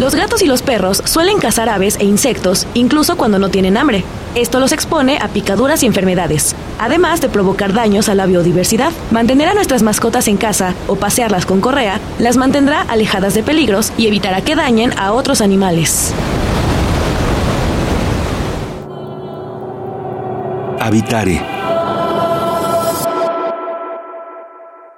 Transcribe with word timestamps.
Los 0.00 0.14
gatos 0.14 0.40
y 0.40 0.46
los 0.46 0.62
perros 0.62 1.02
suelen 1.04 1.38
cazar 1.38 1.68
aves 1.68 1.98
e 2.00 2.06
insectos, 2.06 2.66
incluso 2.72 3.18
cuando 3.18 3.38
no 3.38 3.50
tienen 3.50 3.76
hambre. 3.76 4.02
Esto 4.34 4.58
los 4.58 4.72
expone 4.72 5.18
a 5.20 5.28
picaduras 5.28 5.82
y 5.82 5.86
enfermedades, 5.86 6.56
además 6.78 7.20
de 7.20 7.28
provocar 7.28 7.74
daños 7.74 8.08
a 8.08 8.14
la 8.14 8.24
biodiversidad. 8.24 8.92
Mantener 9.10 9.50
a 9.50 9.54
nuestras 9.54 9.82
mascotas 9.82 10.26
en 10.28 10.38
casa 10.38 10.72
o 10.86 10.96
pasearlas 10.96 11.44
con 11.44 11.60
correa 11.60 12.00
las 12.18 12.38
mantendrá 12.38 12.80
alejadas 12.80 13.34
de 13.34 13.42
peligros 13.42 13.92
y 13.98 14.06
evitará 14.06 14.40
que 14.40 14.56
dañen 14.56 14.98
a 14.98 15.12
otros 15.12 15.42
animales. 15.42 16.14
Habitare 20.78 21.59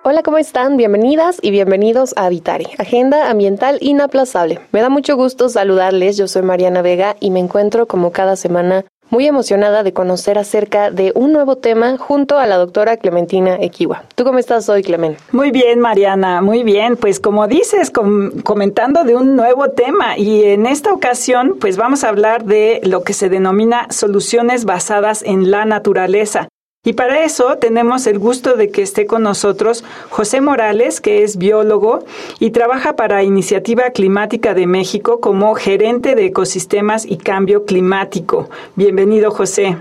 Hola, 0.05 0.25
¿cómo 0.25 0.39
están? 0.39 0.77
Bienvenidas 0.77 1.39
y 1.43 1.53
bienvenidos 1.53 2.13
a 2.17 2.27
Habitare, 2.27 2.67
Agenda 2.77 3.31
Ambiental 3.31 3.79
Inaplazable. 3.81 4.59
Me 4.73 4.81
da 4.81 4.89
mucho 4.89 5.15
gusto 5.15 5.49
saludarles, 5.49 6.17
yo 6.17 6.27
soy 6.27 6.43
Mariana 6.43 6.83
Vega 6.83 7.15
y 7.21 7.31
me 7.31 7.39
encuentro 7.39 7.87
como 7.87 8.11
cada 8.11 8.35
semana 8.35 8.85
muy 9.11 9.29
emocionada 9.29 9.85
de 9.85 9.93
conocer 9.93 10.39
acerca 10.39 10.91
de 10.91 11.13
un 11.15 11.33
nuevo 11.33 11.59
tema 11.59 11.99
junto 11.99 12.39
a 12.39 12.49
la 12.49 12.57
doctora 12.57 12.97
Clementina 12.97 13.55
Equiwa. 13.61 14.03
¿Tú 14.17 14.25
cómo 14.25 14.41
estás 14.41 14.69
hoy, 14.69 14.83
Clemen? 14.83 15.19
Muy 15.31 15.53
bien, 15.53 15.79
Mariana, 15.79 16.43
muy 16.43 16.65
bien. 16.65 16.97
Pues 16.97 17.21
como 17.21 17.47
dices, 17.47 17.93
comentando 17.93 19.05
de 19.05 19.15
un 19.15 19.37
nuevo 19.37 19.71
tema 19.71 20.19
y 20.19 20.47
en 20.47 20.67
esta 20.67 20.93
ocasión 20.93 21.59
pues 21.61 21.77
vamos 21.77 22.03
a 22.03 22.09
hablar 22.09 22.45
de 22.45 22.81
lo 22.83 23.05
que 23.05 23.13
se 23.13 23.29
denomina 23.29 23.87
soluciones 23.91 24.65
basadas 24.65 25.23
en 25.23 25.53
la 25.53 25.65
naturaleza. 25.65 26.49
Y 26.85 26.95
para 26.95 27.25
eso 27.25 27.59
tenemos 27.59 28.09
el 28.09 28.19
gusto 28.19 28.57
de 28.57 28.71
que 28.71 28.83
esté 28.83 29.07
con 29.07 29.23
nosotros 29.23 29.85
José 30.11 30.41
Morales, 30.41 31.01
que 31.01 31.23
es 31.23 31.37
biólogo 31.37 32.01
y 32.41 32.51
trabaja 32.51 32.97
para 32.97 33.23
Iniciativa 33.23 33.91
Climática 33.91 34.53
de 34.53 34.67
México 34.67 35.21
como 35.21 35.55
gerente 35.55 36.17
de 36.17 36.27
ecosistemas 36.27 37.07
y 37.07 37.19
cambio 37.19 37.67
climático. 37.67 38.49
Bienvenido, 38.75 39.31
José. 39.31 39.77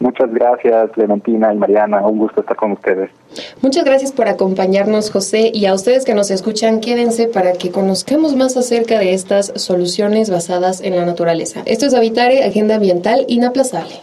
Muchas 0.00 0.30
gracias, 0.34 0.90
Clementina 0.90 1.54
y 1.54 1.56
Mariana. 1.56 2.06
Un 2.06 2.18
gusto 2.18 2.42
estar 2.42 2.58
con 2.58 2.72
ustedes. 2.72 3.08
Muchas 3.62 3.86
gracias 3.86 4.12
por 4.12 4.28
acompañarnos, 4.28 5.10
José. 5.10 5.50
Y 5.54 5.64
a 5.64 5.72
ustedes 5.72 6.04
que 6.04 6.12
nos 6.12 6.30
escuchan, 6.30 6.80
quédense 6.80 7.28
para 7.28 7.54
que 7.54 7.70
conozcamos 7.70 8.36
más 8.36 8.54
acerca 8.58 8.98
de 8.98 9.14
estas 9.14 9.50
soluciones 9.56 10.28
basadas 10.28 10.82
en 10.82 10.94
la 10.94 11.06
naturaleza. 11.06 11.62
Esto 11.64 11.86
es 11.86 11.94
Habitare, 11.94 12.44
Agenda 12.44 12.74
Ambiental 12.74 13.24
Inaplazable. 13.28 14.02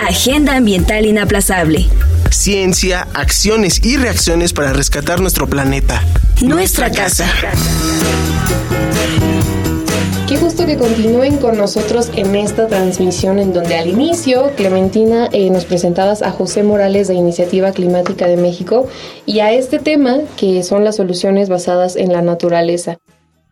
Agenda 0.00 0.56
ambiental 0.56 1.06
inaplazable 1.06 1.88
ciencia, 2.30 3.08
acciones 3.14 3.84
y 3.84 3.96
reacciones 3.96 4.52
para 4.52 4.72
rescatar 4.72 5.20
nuestro 5.20 5.46
planeta. 5.48 6.02
Nuestra 6.42 6.90
casa. 6.90 7.26
Qué 10.28 10.36
gusto 10.38 10.66
que 10.66 10.76
continúen 10.76 11.38
con 11.38 11.56
nosotros 11.56 12.10
en 12.14 12.34
esta 12.34 12.66
transmisión 12.66 13.38
en 13.38 13.52
donde 13.52 13.76
al 13.76 13.88
inicio, 13.88 14.50
Clementina, 14.56 15.28
eh, 15.32 15.50
nos 15.50 15.64
presentabas 15.64 16.22
a 16.22 16.32
José 16.32 16.62
Morales 16.62 17.08
de 17.08 17.14
Iniciativa 17.14 17.70
Climática 17.72 18.26
de 18.26 18.36
México 18.36 18.88
y 19.24 19.38
a 19.40 19.52
este 19.52 19.78
tema 19.78 20.18
que 20.36 20.62
son 20.64 20.84
las 20.84 20.96
soluciones 20.96 21.48
basadas 21.48 21.96
en 21.96 22.12
la 22.12 22.22
naturaleza 22.22 22.98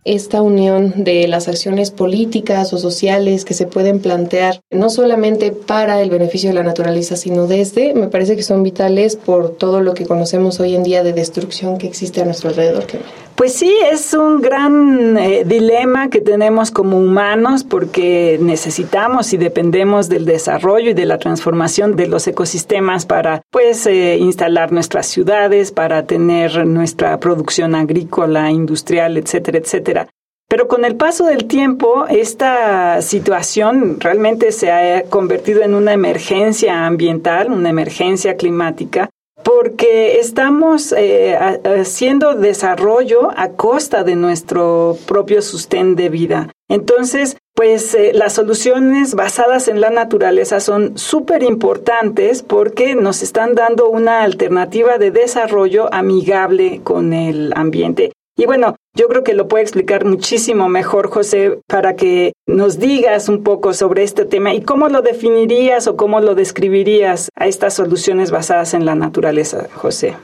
esta 0.04 0.42
unión 0.42 1.04
de 1.04 1.26
las 1.28 1.48
acciones 1.48 1.90
políticas 1.90 2.72
o 2.72 2.78
sociales 2.78 3.44
que 3.44 3.54
se 3.54 3.66
pueden 3.66 4.00
plantear, 4.00 4.60
no 4.70 4.90
solamente 4.90 5.50
para 5.52 6.00
el 6.00 6.10
beneficio 6.10 6.50
de 6.50 6.54
la 6.54 6.62
naturaleza, 6.62 7.16
sino 7.16 7.46
desde, 7.46 7.94
me 7.94 8.08
parece 8.08 8.36
que 8.36 8.42
son 8.42 8.62
vitales 8.62 9.16
por 9.16 9.50
todo 9.50 9.80
lo 9.80 9.94
que 9.94 10.06
conocemos 10.06 10.60
hoy 10.60 10.74
en 10.74 10.82
día 10.82 11.02
de 11.02 11.12
destrucción 11.12 11.78
que 11.78 11.86
existe 11.86 12.20
a 12.20 12.24
nuestro 12.24 12.50
alrededor. 12.50 12.86
Pues 13.34 13.54
sí, 13.54 13.76
es 13.90 14.14
un 14.14 14.40
gran 14.40 15.18
eh, 15.18 15.44
dilema 15.44 16.08
que 16.08 16.20
tenemos 16.20 16.70
como 16.70 16.98
humanos 16.98 17.64
porque 17.64 18.38
necesitamos 18.40 19.32
y 19.32 19.38
dependemos 19.38 20.08
del 20.08 20.24
desarrollo 20.24 20.90
y 20.90 20.94
de 20.94 21.04
la 21.04 21.18
transformación 21.18 21.96
de 21.96 22.06
los 22.06 22.28
ecosistemas 22.28 23.06
para 23.06 23.42
pues 23.50 23.86
eh, 23.86 24.18
instalar 24.18 24.70
nuestras 24.70 25.06
ciudades, 25.06 25.72
para 25.72 26.06
tener 26.06 26.64
nuestra 26.64 27.18
producción 27.18 27.74
agrícola, 27.74 28.52
industrial, 28.52 29.16
etcétera, 29.16 29.58
etcétera. 29.58 30.08
Pero 30.48 30.68
con 30.68 30.84
el 30.84 30.94
paso 30.94 31.26
del 31.26 31.46
tiempo, 31.46 32.06
esta 32.08 33.02
situación 33.02 33.98
realmente 33.98 34.52
se 34.52 34.70
ha 34.70 35.02
convertido 35.04 35.62
en 35.62 35.74
una 35.74 35.92
emergencia 35.92 36.86
ambiental, 36.86 37.50
una 37.50 37.70
emergencia 37.70 38.36
climática, 38.36 39.10
porque 39.56 40.18
estamos 40.18 40.92
eh, 40.96 41.36
haciendo 41.64 42.34
desarrollo 42.34 43.30
a 43.36 43.50
costa 43.50 44.02
de 44.02 44.16
nuestro 44.16 44.96
propio 45.06 45.42
sustento 45.42 46.02
de 46.02 46.08
vida. 46.08 46.50
Entonces, 46.68 47.36
pues 47.54 47.94
eh, 47.94 48.12
las 48.14 48.32
soluciones 48.32 49.14
basadas 49.14 49.68
en 49.68 49.80
la 49.80 49.90
naturaleza 49.90 50.58
son 50.58 50.98
súper 50.98 51.44
importantes 51.44 52.42
porque 52.42 52.96
nos 52.96 53.22
están 53.22 53.54
dando 53.54 53.88
una 53.88 54.22
alternativa 54.22 54.98
de 54.98 55.12
desarrollo 55.12 55.92
amigable 55.92 56.80
con 56.82 57.12
el 57.12 57.52
ambiente. 57.54 58.12
Y 58.36 58.46
bueno, 58.46 58.74
yo 58.94 59.06
creo 59.06 59.22
que 59.22 59.32
lo 59.32 59.46
puede 59.46 59.62
explicar 59.62 60.04
muchísimo 60.04 60.68
mejor, 60.68 61.08
José, 61.08 61.60
para 61.68 61.94
que 61.94 62.32
nos 62.46 62.80
digas 62.80 63.28
un 63.28 63.44
poco 63.44 63.72
sobre 63.72 64.02
este 64.02 64.24
tema 64.24 64.52
y 64.52 64.62
cómo 64.62 64.88
lo 64.88 65.02
definirías 65.02 65.86
o 65.86 65.96
cómo 65.96 66.20
lo 66.20 66.34
describirías 66.34 67.30
a 67.36 67.46
estas 67.46 67.74
soluciones 67.74 68.32
basadas 68.32 68.74
en 68.74 68.86
la 68.86 68.96
naturaleza, 68.96 69.68
José. 69.74 70.16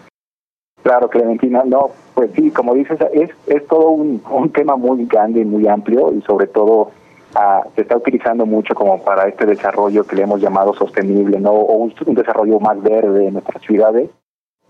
Claro, 0.83 1.09
Clementina, 1.09 1.63
no, 1.65 1.91
pues 2.15 2.31
sí, 2.35 2.51
como 2.51 2.75
dices, 2.75 2.99
es, 3.13 3.31
es 3.47 3.67
todo 3.69 3.91
un, 3.91 4.51
tema 4.53 4.75
muy 4.75 5.05
grande 5.07 5.41
y 5.41 5.45
muy 5.45 5.69
amplio 5.69 6.13
y 6.13 6.21
sobre 6.23 6.49
todo 6.49 6.91
ah, 7.37 7.63
se 7.77 7.83
está 7.83 7.97
utilizando 7.97 8.45
mucho 8.45 8.75
como 8.75 9.01
para 9.03 9.29
este 9.29 9.47
desarrollo 9.47 10.05
que 10.05 10.17
le 10.17 10.23
hemos 10.23 10.41
llamado 10.41 10.75
sostenible, 10.75 11.39
¿no? 11.39 11.53
O 11.53 11.75
un, 11.75 11.95
un 12.07 12.15
desarrollo 12.15 12.59
más 12.59 12.83
verde 12.83 13.27
en 13.29 13.35
nuestras 13.35 13.63
ciudades. 13.63 14.11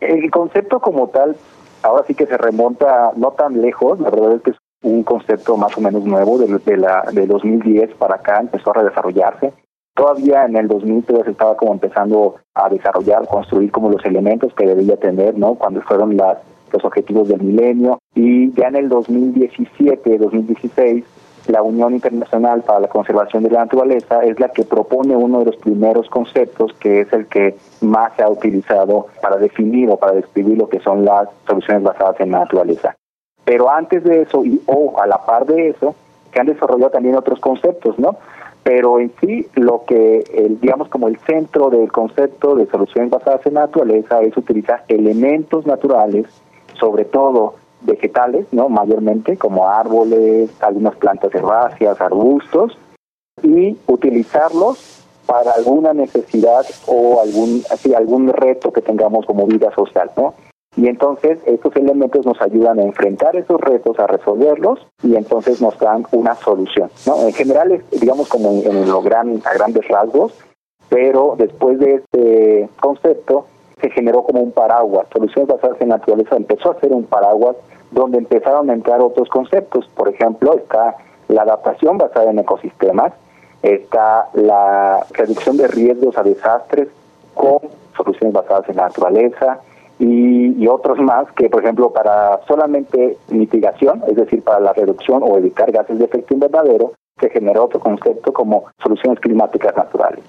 El 0.00 0.30
concepto 0.30 0.80
como 0.80 1.08
tal 1.08 1.36
ahora 1.82 2.04
sí 2.06 2.14
que 2.14 2.26
se 2.26 2.36
remonta 2.36 3.12
no 3.16 3.32
tan 3.32 3.60
lejos, 3.60 4.00
la 4.00 4.10
verdad 4.10 4.34
es 4.34 4.42
que 4.42 4.50
es 4.50 4.56
un 4.82 5.02
concepto 5.02 5.56
más 5.56 5.76
o 5.76 5.80
menos 5.80 6.04
nuevo 6.04 6.38
de, 6.38 6.58
de, 6.58 6.76
la, 6.76 7.04
de 7.12 7.26
2010 7.26 7.94
para 7.94 8.16
acá, 8.16 8.40
empezó 8.40 8.70
a 8.70 8.74
redesarrollarse. 8.74 9.52
Todavía 9.94 10.44
en 10.44 10.56
el 10.56 10.68
2003 10.68 11.26
estaba 11.26 11.56
como 11.56 11.72
empezando 11.72 12.36
a 12.54 12.68
desarrollar, 12.68 13.26
construir 13.26 13.70
como 13.70 13.90
los 13.90 14.04
elementos 14.04 14.54
que 14.54 14.66
debía 14.66 14.96
tener, 14.96 15.36
¿no? 15.36 15.56
Cuando 15.56 15.82
fueron 15.82 16.16
las, 16.16 16.38
los 16.72 16.84
objetivos 16.84 17.28
del 17.28 17.42
milenio. 17.42 17.98
Y 18.14 18.52
ya 18.52 18.68
en 18.68 18.76
el 18.76 18.88
2017, 18.88 20.18
2016, 20.18 21.04
la 21.48 21.62
Unión 21.62 21.94
Internacional 21.94 22.62
para 22.62 22.80
la 22.80 22.88
Conservación 22.88 23.42
de 23.42 23.50
la 23.50 23.60
Naturaleza 23.60 24.22
es 24.24 24.38
la 24.40 24.48
que 24.48 24.64
propone 24.64 25.16
uno 25.16 25.40
de 25.40 25.46
los 25.46 25.56
primeros 25.56 26.08
conceptos 26.08 26.72
que 26.80 27.00
es 27.00 27.12
el 27.12 27.26
que 27.26 27.56
más 27.80 28.14
se 28.16 28.22
ha 28.22 28.28
utilizado 28.28 29.06
para 29.22 29.36
definir 29.36 29.90
o 29.90 29.96
para 29.96 30.12
describir 30.12 30.58
lo 30.58 30.68
que 30.68 30.80
son 30.80 31.04
las 31.04 31.28
soluciones 31.46 31.82
basadas 31.82 32.20
en 32.20 32.32
la 32.32 32.40
naturaleza. 32.40 32.96
Pero 33.44 33.70
antes 33.70 34.04
de 34.04 34.22
eso, 34.22 34.44
y 34.44 34.60
o 34.66 35.00
a 35.00 35.06
la 35.06 35.18
par 35.24 35.46
de 35.46 35.68
eso, 35.68 35.94
se 36.32 36.40
han 36.40 36.46
desarrollado 36.46 36.90
también 36.90 37.16
otros 37.16 37.40
conceptos, 37.40 37.98
¿no? 37.98 38.16
Pero 38.62 39.00
en 39.00 39.10
sí, 39.20 39.48
lo 39.54 39.84
que, 39.86 40.22
el, 40.34 40.60
digamos, 40.60 40.88
como 40.88 41.08
el 41.08 41.18
centro 41.20 41.70
del 41.70 41.90
concepto 41.90 42.54
de 42.54 42.66
soluciones 42.66 43.10
basadas 43.10 43.44
en 43.46 43.54
la 43.54 43.62
naturaleza 43.62 44.20
es 44.20 44.36
utilizar 44.36 44.84
elementos 44.88 45.66
naturales, 45.66 46.26
sobre 46.78 47.04
todo 47.04 47.54
vegetales, 47.82 48.46
¿no? 48.52 48.68
Mayormente, 48.68 49.36
como 49.36 49.68
árboles, 49.68 50.50
algunas 50.60 50.96
plantas 50.96 51.34
herbáceas, 51.34 52.00
arbustos, 52.00 52.76
y 53.42 53.76
utilizarlos 53.86 55.04
para 55.26 55.52
alguna 55.52 55.92
necesidad 55.92 56.66
o 56.86 57.20
algún 57.20 57.62
así 57.70 57.94
algún 57.94 58.28
reto 58.28 58.72
que 58.72 58.82
tengamos 58.82 59.24
como 59.26 59.46
vida 59.46 59.72
social, 59.74 60.10
¿no? 60.16 60.34
Y 60.76 60.86
entonces 60.86 61.38
estos 61.46 61.74
elementos 61.76 62.24
nos 62.24 62.40
ayudan 62.40 62.78
a 62.78 62.82
enfrentar 62.82 63.34
esos 63.34 63.60
retos, 63.60 63.98
a 63.98 64.06
resolverlos 64.06 64.86
y 65.02 65.16
entonces 65.16 65.60
nos 65.60 65.76
dan 65.78 66.06
una 66.12 66.36
solución. 66.36 66.90
¿no? 67.06 67.26
En 67.26 67.32
general, 67.32 67.72
es, 67.72 68.00
digamos 68.00 68.28
como 68.28 68.50
en, 68.50 68.88
lo 68.88 69.02
gran, 69.02 69.42
a 69.44 69.54
grandes 69.54 69.86
rasgos, 69.88 70.32
pero 70.88 71.34
después 71.36 71.80
de 71.80 71.94
este 71.96 72.68
concepto 72.80 73.46
se 73.80 73.90
generó 73.90 74.22
como 74.22 74.40
un 74.40 74.52
paraguas. 74.52 75.06
Soluciones 75.12 75.48
basadas 75.48 75.80
en 75.80 75.88
naturaleza 75.88 76.36
empezó 76.36 76.72
a 76.72 76.80
ser 76.80 76.92
un 76.92 77.04
paraguas 77.04 77.56
donde 77.90 78.18
empezaron 78.18 78.70
a 78.70 78.72
entrar 78.72 79.00
otros 79.00 79.28
conceptos. 79.28 79.88
Por 79.94 80.08
ejemplo, 80.08 80.54
está 80.54 80.96
la 81.28 81.42
adaptación 81.42 81.98
basada 81.98 82.30
en 82.30 82.38
ecosistemas, 82.38 83.12
está 83.62 84.28
la 84.34 85.04
reducción 85.12 85.56
de 85.56 85.68
riesgos 85.68 86.16
a 86.16 86.22
desastres 86.22 86.88
con 87.34 87.58
soluciones 87.96 88.32
basadas 88.32 88.68
en 88.68 88.76
la 88.76 88.84
naturaleza, 88.84 89.60
y, 90.00 90.66
otros 90.66 90.98
más 90.98 91.30
que, 91.32 91.50
por 91.50 91.62
ejemplo, 91.62 91.92
para 91.92 92.40
solamente 92.48 93.18
mitigación, 93.28 94.02
es 94.08 94.16
decir, 94.16 94.42
para 94.42 94.58
la 94.58 94.72
reducción 94.72 95.22
o 95.22 95.36
evitar 95.36 95.70
gases 95.70 95.98
de 95.98 96.06
efecto 96.06 96.32
invernadero, 96.32 96.92
se 97.20 97.28
genera 97.28 97.62
otro 97.62 97.80
concepto 97.80 98.32
como 98.32 98.64
soluciones 98.82 99.20
climáticas 99.20 99.76
naturales. 99.76 100.24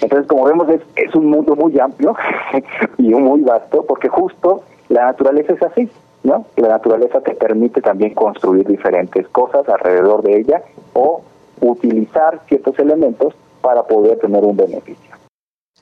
Entonces, 0.00 0.26
como 0.28 0.44
vemos, 0.44 0.68
es, 0.68 0.80
es 0.96 1.14
un 1.14 1.26
mundo 1.26 1.56
muy 1.56 1.78
amplio 1.78 2.14
y 2.98 3.14
muy 3.14 3.40
vasto, 3.40 3.84
porque 3.86 4.08
justo 4.08 4.62
la 4.88 5.06
naturaleza 5.06 5.54
es 5.54 5.62
así, 5.62 5.88
¿no? 6.22 6.46
La 6.56 6.68
naturaleza 6.68 7.20
te 7.20 7.34
permite 7.34 7.80
también 7.80 8.14
construir 8.14 8.66
diferentes 8.66 9.26
cosas 9.28 9.68
alrededor 9.68 10.22
de 10.22 10.38
ella 10.38 10.62
o 10.92 11.22
utilizar 11.60 12.40
ciertos 12.48 12.78
elementos 12.78 13.34
para 13.60 13.82
poder 13.84 14.18
tener 14.18 14.44
un 14.44 14.56
beneficio. 14.56 15.16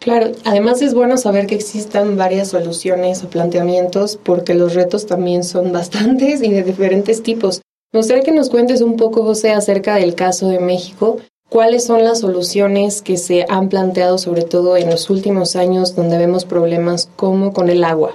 Claro, 0.00 0.32
además 0.44 0.82
es 0.82 0.94
bueno 0.94 1.16
saber 1.16 1.46
que 1.46 1.54
existan 1.54 2.16
varias 2.16 2.48
soluciones 2.48 3.24
o 3.24 3.28
planteamientos 3.28 4.16
porque 4.16 4.54
los 4.54 4.74
retos 4.74 5.06
también 5.06 5.44
son 5.44 5.72
bastantes 5.72 6.42
y 6.42 6.52
de 6.52 6.62
diferentes 6.62 7.22
tipos. 7.22 7.62
Me 7.92 8.00
gustaría 8.00 8.24
que 8.24 8.32
nos 8.32 8.50
cuentes 8.50 8.80
un 8.80 8.96
poco, 8.96 9.22
José, 9.22 9.52
acerca 9.52 9.94
del 9.94 10.14
caso 10.14 10.48
de 10.48 10.58
México. 10.58 11.18
¿Cuáles 11.54 11.84
son 11.84 12.02
las 12.02 12.18
soluciones 12.18 13.00
que 13.00 13.16
se 13.16 13.46
han 13.48 13.68
planteado, 13.68 14.18
sobre 14.18 14.42
todo 14.42 14.76
en 14.76 14.90
los 14.90 15.08
últimos 15.08 15.54
años, 15.54 15.94
donde 15.94 16.18
vemos 16.18 16.44
problemas 16.44 17.08
como 17.14 17.52
con 17.52 17.68
el 17.68 17.84
agua, 17.84 18.10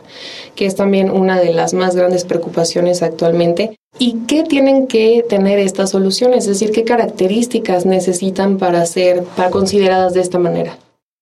que 0.55 0.65
es 0.65 0.75
también 0.75 1.09
una 1.09 1.39
de 1.39 1.53
las 1.53 1.73
más 1.73 1.95
grandes 1.95 2.25
preocupaciones 2.25 3.01
actualmente? 3.01 3.77
¿Y 3.97 4.25
qué 4.27 4.43
tienen 4.43 4.87
que 4.87 5.23
tener 5.29 5.57
estas 5.57 5.91
soluciones? 5.91 6.39
Es 6.39 6.59
decir, 6.59 6.73
¿qué 6.73 6.83
características 6.83 7.85
necesitan 7.85 8.57
para 8.57 8.85
ser 8.85 9.23
para 9.37 9.51
consideradas 9.51 10.13
de 10.13 10.19
esta 10.19 10.37
manera? 10.37 10.77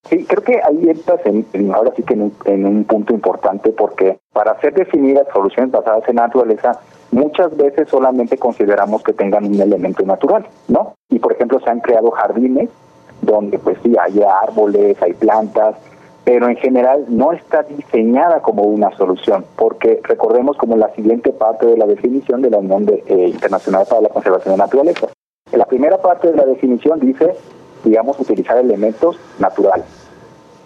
Sí, 0.10 0.25
creo 0.28 0.44
que 0.44 0.56
ahí 0.56 0.90
entras 0.90 1.20
en, 1.24 1.72
ahora 1.72 1.94
sí 1.96 2.02
que 2.02 2.16
en 2.16 2.66
un, 2.66 2.84
punto 2.86 3.13
importante 3.13 3.70
porque 3.70 4.18
para 4.34 4.54
hacer 4.54 4.74
definidas 4.74 5.28
soluciones 5.31 5.72
basadas 5.72 6.02
en 6.10 6.16
naturaleza, 6.16 6.80
muchas 7.12 7.56
veces 7.56 7.89
solamente 7.89 8.38
consideramos 8.38 9.04
que 9.04 9.13
tengan 9.13 9.45
un 9.45 9.59
elemento 9.59 10.04
natural, 10.06 10.45
¿no? 10.68 10.95
Y 11.09 11.19
por 11.19 11.33
ejemplo 11.33 11.59
se 11.59 11.69
han 11.69 11.80
creado 11.80 12.12
jardines 12.12 12.69
donde 13.21 13.57
pues 13.59 13.77
sí 13.83 13.95
hay 14.00 14.21
árboles, 14.24 15.01
hay 15.01 15.13
plantas, 15.13 15.75
pero 16.24 16.50
en 16.50 16.57
general 16.57 17.06
no 17.07 17.31
está 17.31 17.63
diseñada 17.63 18.42
como 18.42 18.63
una 18.63 18.95
solución, 18.98 19.45
porque 19.56 20.01
recordemos 20.04 20.57
como 20.57 20.75
la 20.77 20.94
siguiente 20.94 21.31
parte 21.31 21.65
de 21.65 21.77
la 21.77 21.88
definición 21.88 22.42
de 22.42 22.50
la 22.50 22.57
Unión 22.57 22.86
de, 22.86 23.04
eh, 23.07 23.30
Internacional 23.30 23.86
para 23.89 24.01
la 24.01 24.10
Conservación 24.10 24.56
de 24.56 24.57
Naturaleza. 24.60 25.07
En 25.51 25.60
la 25.60 25.65
primera 25.65 25.98
parte 26.01 26.30
de 26.30 26.36
la 26.36 26.45
definición 26.45 27.00
dice 27.00 27.33
digamos, 27.83 28.19
utilizar 28.19 28.57
elementos 28.57 29.18
naturales. 29.39 29.86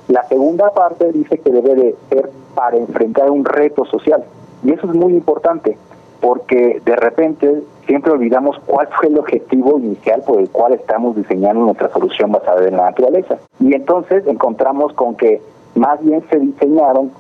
La 0.08 0.24
segunda 0.28 0.72
parte 0.72 1.12
dice 1.12 1.38
que 1.38 1.52
debe 1.52 1.76
de 1.76 1.96
ser 2.10 2.30
para 2.56 2.78
enfrentar 2.78 3.30
un 3.30 3.46
reto 3.46 3.86
social. 3.86 4.24
Y 4.64 4.74
eso 4.74 4.88
es 4.88 4.94
muy 4.94 5.14
importante, 5.14 5.78
porque 6.22 6.82
de 6.86 6.96
repente 6.96 7.64
siempre 7.88 8.12
olvidamos 8.12 8.58
cuál 8.66 8.88
fue 8.88 9.10
el 9.10 9.18
objetivo 9.18 9.80
inicial 9.80 10.22
por 10.26 10.40
el 10.40 10.50
cual 10.50 10.74
estamos 10.74 11.16
diseñando 11.16 11.66
nuestra 11.66 11.90
solución 11.90 12.32
basada 12.32 12.66
en 12.68 12.78
la 12.78 12.86
naturaleza. 12.86 13.38
Y 13.60 13.74
entonces 13.74 14.26
encontramos 14.28 14.94
con 14.94 15.16
que 15.16 15.42
más 15.76 16.02
bien 16.04 16.24
se 16.30 16.40
diseñaron 16.40 17.12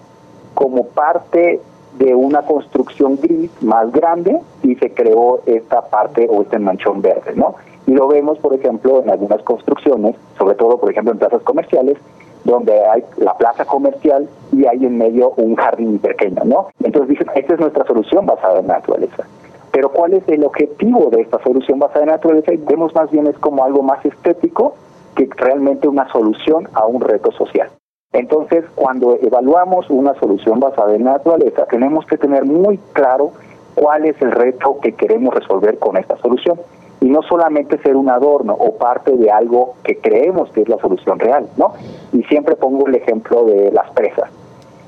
como 0.53 0.86
parte 0.88 1.59
de 1.98 2.15
una 2.15 2.44
construcción 2.44 3.18
gris 3.21 3.51
más 3.62 3.92
grande 3.92 4.39
y 4.63 4.75
se 4.75 4.94
creó 4.94 5.42
esta 5.45 5.81
parte 5.81 6.27
o 6.30 6.44
este 6.44 6.59
manchón 6.59 7.01
verde, 7.01 7.33
¿no? 7.36 7.56
Y 7.88 7.94
lo 7.94 8.07
vemos, 8.07 8.38
por 8.39 8.53
ejemplo, 8.53 9.01
en 9.01 9.09
algunas 9.09 9.42
construcciones, 9.42 10.15
sobre 10.38 10.56
todo, 10.56 10.77
por 10.77 10.92
ejemplo, 10.92 11.12
en 11.12 11.19
plazas 11.19 11.42
comerciales, 11.42 11.98
donde 12.43 12.73
hay 12.85 13.03
la 13.17 13.35
plaza 13.38 13.65
comercial 13.65 14.27
y 14.51 14.65
hay 14.65 14.85
en 14.85 14.97
medio 14.97 15.31
un 15.38 15.55
jardín 15.55 15.99
pequeño, 15.99 16.43
¿no? 16.45 16.67
Entonces 16.83 17.09
dicen, 17.09 17.27
esta 17.35 17.53
es 17.53 17.59
nuestra 17.59 17.85
solución 17.85 18.25
basada 18.25 18.59
en 18.59 18.67
naturaleza. 18.67 19.25
Pero 19.71 19.89
¿cuál 19.89 20.13
es 20.13 20.27
el 20.27 20.43
objetivo 20.43 21.09
de 21.09 21.21
esta 21.21 21.41
solución 21.43 21.79
basada 21.79 22.03
en 22.03 22.11
naturaleza? 22.11 22.53
Y 22.53 22.57
vemos 22.57 22.93
más 22.93 23.09
bien 23.11 23.27
es 23.27 23.38
como 23.38 23.63
algo 23.63 23.83
más 23.83 24.03
estético 24.05 24.75
que 25.15 25.29
realmente 25.38 25.88
una 25.88 26.11
solución 26.11 26.67
a 26.73 26.85
un 26.85 27.01
reto 27.01 27.31
social. 27.31 27.69
Entonces, 28.13 28.65
cuando 28.75 29.15
evaluamos 29.21 29.89
una 29.89 30.13
solución 30.15 30.59
basada 30.59 30.93
en 30.95 31.05
naturaleza, 31.05 31.65
tenemos 31.67 32.05
que 32.05 32.17
tener 32.17 32.43
muy 32.43 32.77
claro 32.91 33.31
cuál 33.75 34.05
es 34.05 34.21
el 34.21 34.31
reto 34.31 34.79
que 34.81 34.93
queremos 34.93 35.33
resolver 35.33 35.79
con 35.79 35.95
esta 35.95 36.17
solución 36.17 36.59
y 36.99 37.09
no 37.09 37.21
solamente 37.23 37.77
ser 37.79 37.95
un 37.95 38.09
adorno 38.09 38.53
o 38.53 38.75
parte 38.75 39.15
de 39.15 39.31
algo 39.31 39.75
que 39.83 39.97
creemos 39.97 40.51
que 40.51 40.61
es 40.61 40.69
la 40.69 40.77
solución 40.77 41.19
real, 41.19 41.47
¿no? 41.57 41.73
Y 42.13 42.24
siempre 42.24 42.56
pongo 42.56 42.88
el 42.88 42.96
ejemplo 42.96 43.46
de 43.46 43.72
las 43.72 43.90
presas. 43.92 44.30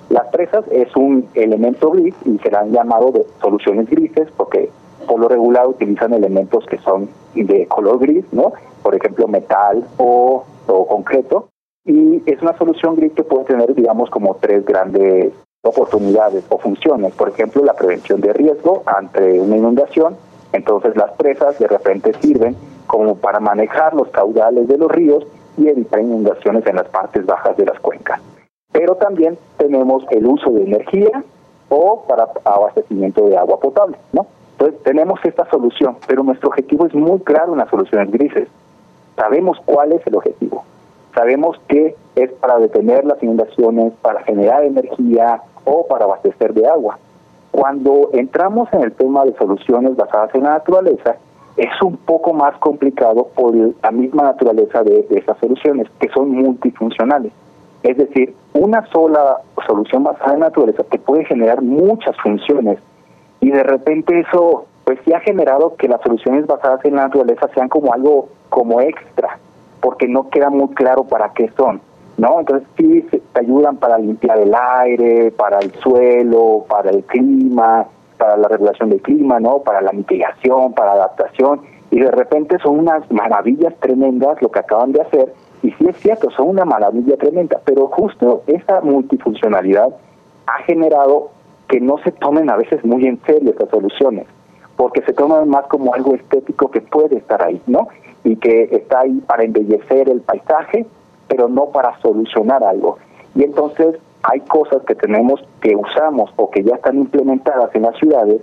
Las 0.10 0.28
presas 0.28 0.66
es 0.72 0.96
un 0.96 1.28
elemento 1.34 1.92
gris 1.92 2.14
y 2.25 2.38
se 2.40 2.56
han 2.56 2.72
llamado 2.72 3.12
de 3.12 3.25
soluciones 3.42 3.90
grises 3.90 4.28
porque 4.36 4.70
por 5.08 5.20
lo 5.20 5.28
regular 5.28 5.68
utilizan 5.68 6.14
elementos 6.14 6.66
que 6.66 6.78
son 6.78 7.10
de 7.34 7.66
color 7.68 8.00
gris, 8.00 8.25
¿no? 8.31 8.54
Por 8.81 8.96
ejemplo, 8.96 9.28
metal 9.28 9.84
o, 9.98 10.44
o 10.68 10.88
concreto. 10.88 11.50
Y 11.86 12.22
es 12.25 12.42
una 12.42 12.58
solución 12.58 12.96
gris 12.96 13.14
que 13.14 13.24
puede 13.24 13.46
tener, 13.46 13.74
digamos, 13.74 14.10
como 14.10 14.36
tres 14.36 14.66
grandes 14.66 15.34
oportunidades 15.64 16.44
o 16.50 16.58
funciones. 16.58 17.14
Por 17.14 17.30
ejemplo, 17.30 17.64
la 17.64 17.74
prevención 17.74 18.22
de 18.22 18.34
riesgo 18.34 18.84
ante 18.86 19.40
una 19.40 19.58
inundación, 19.58 20.16
entonces 20.52 20.96
las 20.96 21.12
presas 21.14 21.58
de 21.60 21.68
repente 21.68 22.14
sirven 22.22 22.56
como 22.88 23.16
para 23.16 23.40
manejar 23.40 23.94
los 23.94 24.10
caudales 24.10 24.68
de 24.68 24.78
los 24.78 24.92
ríos 24.92 25.25
y 25.57 25.67
evitar 25.67 26.01
inundaciones 26.01 26.65
en 26.65 26.75
las 26.75 26.88
partes 26.88 27.25
bajas 27.25 27.55
de 27.57 27.65
las 27.65 27.79
cuencas. 27.79 28.19
Pero 28.71 28.95
también 28.95 29.38
tenemos 29.57 30.03
el 30.09 30.25
uso 30.25 30.50
de 30.51 30.63
energía 30.63 31.23
o 31.69 32.03
para 32.07 32.27
abastecimiento 32.44 33.27
de 33.27 33.38
agua 33.38 33.59
potable, 33.59 33.97
¿no? 34.11 34.25
Entonces 34.53 34.81
tenemos 34.83 35.19
esta 35.23 35.50
solución, 35.50 35.97
pero 36.07 36.23
nuestro 36.23 36.50
objetivo 36.50 36.85
es 36.85 36.94
muy 36.94 37.19
claro 37.19 37.53
en 37.53 37.59
las 37.59 37.69
soluciones 37.69 38.11
grises. 38.11 38.47
Sabemos 39.15 39.57
cuál 39.65 39.91
es 39.91 40.05
el 40.07 40.15
objetivo. 40.15 40.63
Sabemos 41.13 41.60
que 41.67 41.95
es 42.15 42.31
para 42.33 42.57
detener 42.57 43.05
las 43.05 43.22
inundaciones, 43.22 43.93
para 44.01 44.24
generar 44.24 44.63
energía 44.63 45.41
o 45.65 45.86
para 45.88 46.05
abastecer 46.05 46.53
de 46.53 46.67
agua. 46.67 46.98
Cuando 47.51 48.10
entramos 48.13 48.72
en 48.74 48.81
el 48.81 48.93
tema 48.93 49.25
de 49.25 49.33
soluciones 49.36 49.95
basadas 49.95 50.33
en 50.33 50.43
la 50.43 50.51
naturaleza, 50.51 51.17
es 51.57 51.81
un 51.81 51.98
poco 51.98 52.33
más 52.33 52.57
complicado 52.57 53.27
por 53.36 53.55
la 53.55 53.91
misma 53.91 54.24
naturaleza 54.24 54.83
de, 54.83 55.05
esas 55.12 55.38
soluciones, 55.38 55.88
que 56.00 56.10
son 56.10 56.31
multifuncionales. 56.31 57.31
Es 57.83 57.98
decir, 57.98 58.33
una 58.53 58.86
sola 58.88 59.38
solución 59.67 60.03
basada 60.03 60.33
en 60.33 60.39
naturaleza 60.39 60.83
te 60.83 61.00
puede 61.00 61.25
generar 61.25 61.62
muchas 61.62 62.15
funciones 62.22 62.79
y 63.41 63.51
de 63.51 63.63
repente 63.63 64.19
eso 64.19 64.65
pues 64.86 65.00
sí 65.05 65.13
ha 65.13 65.19
generado 65.19 65.75
que 65.75 65.88
las 65.88 66.01
soluciones 66.01 66.45
basadas 66.48 66.83
en 66.86 66.95
la 66.95 67.03
naturaleza 67.03 67.50
sean 67.53 67.69
como 67.69 67.93
algo 67.93 68.29
como 68.50 68.81
extra, 68.81 69.38
porque 69.81 70.07
no 70.07 70.29
queda 70.29 70.50
muy 70.50 70.69
claro 70.69 71.03
para 71.03 71.29
qué 71.33 71.50
son. 71.55 71.81
¿no? 72.17 72.39
Entonces 72.39 72.67
sí 72.77 73.01
te 73.12 73.39
ayudan 73.39 73.77
para 73.77 73.98
limpiar 73.98 74.39
el 74.39 74.53
aire, 74.55 75.31
para 75.31 75.60
el 75.60 75.72
suelo, 75.75 76.65
para 76.69 76.89
el 76.89 77.03
clima, 77.03 77.88
para 78.24 78.38
la 78.38 78.48
regulación 78.48 78.89
del 78.89 79.01
clima, 79.01 79.42
¿no? 79.42 79.60
Para 79.60 79.82
la 79.82 79.92
mitigación, 79.92 80.72
para 80.72 80.94
adaptación 80.94 81.60
y 81.92 82.00
de 82.00 82.10
repente 82.10 82.58
son 82.60 82.80
unas 82.80 83.12
maravillas 83.12 83.75
tremendas 83.82 84.42
lo 84.42 84.50
que 84.50 84.60
acaban 84.60 84.94
de 84.94 85.01
hacer 85.01 85.34
y 85.62 85.72
sí 85.72 85.88
es 85.89 85.98
cierto, 85.98 86.32
son 86.32 86.48
una 86.48 86.63
maravilla 86.63 87.18
tremenda, 87.18 87.60
pero 87.65 87.88
justo 87.88 88.44
esa 88.48 88.80
multifuncionalidad 88.80 89.89
ha 90.48 90.63
generado 90.63 91.32
que 91.68 91.82
no 91.82 91.98
se 91.98 92.13
tomen 92.13 92.50
a 92.50 92.56
veces 92.56 92.86
muy 92.86 93.06
en 93.08 93.20
serio 93.25 93.50
estas 93.50 93.70
soluciones, 93.70 94.25
porque 94.77 95.01
se 95.01 95.12
toman 95.12 95.50
más 95.50 95.65
como 95.68 95.94
algo 95.94 96.15
estético 96.15 96.72
que 96.72 96.80
puede 96.80 97.18
estar 97.18 97.44
ahí, 97.44 97.62
¿no? 97.68 97.89
Y 98.24 98.38
que 98.38 98.70
está 98.72 99.01
ahí 99.01 99.22
para 99.27 99.44
embellecer 99.44 100.08
el 100.08 100.22
paisaje, 100.22 100.86
pero 101.27 101.50
no 101.50 101.65
para 101.72 102.00
solucionar 102.00 102.63
algo. 102.63 103.00
Y 103.36 103.44
entonces 103.44 103.98
hay 104.24 104.39
cosas 104.42 104.82
que 104.84 104.96
tenemos 104.96 105.44
que 105.62 105.75
usamos 105.75 106.32
o 106.38 106.50
que 106.50 106.63
ya 106.63 106.75
están 106.75 106.98
implementadas 106.98 107.74
en 107.75 107.84
las 107.84 107.98
ciudades, 107.98 108.42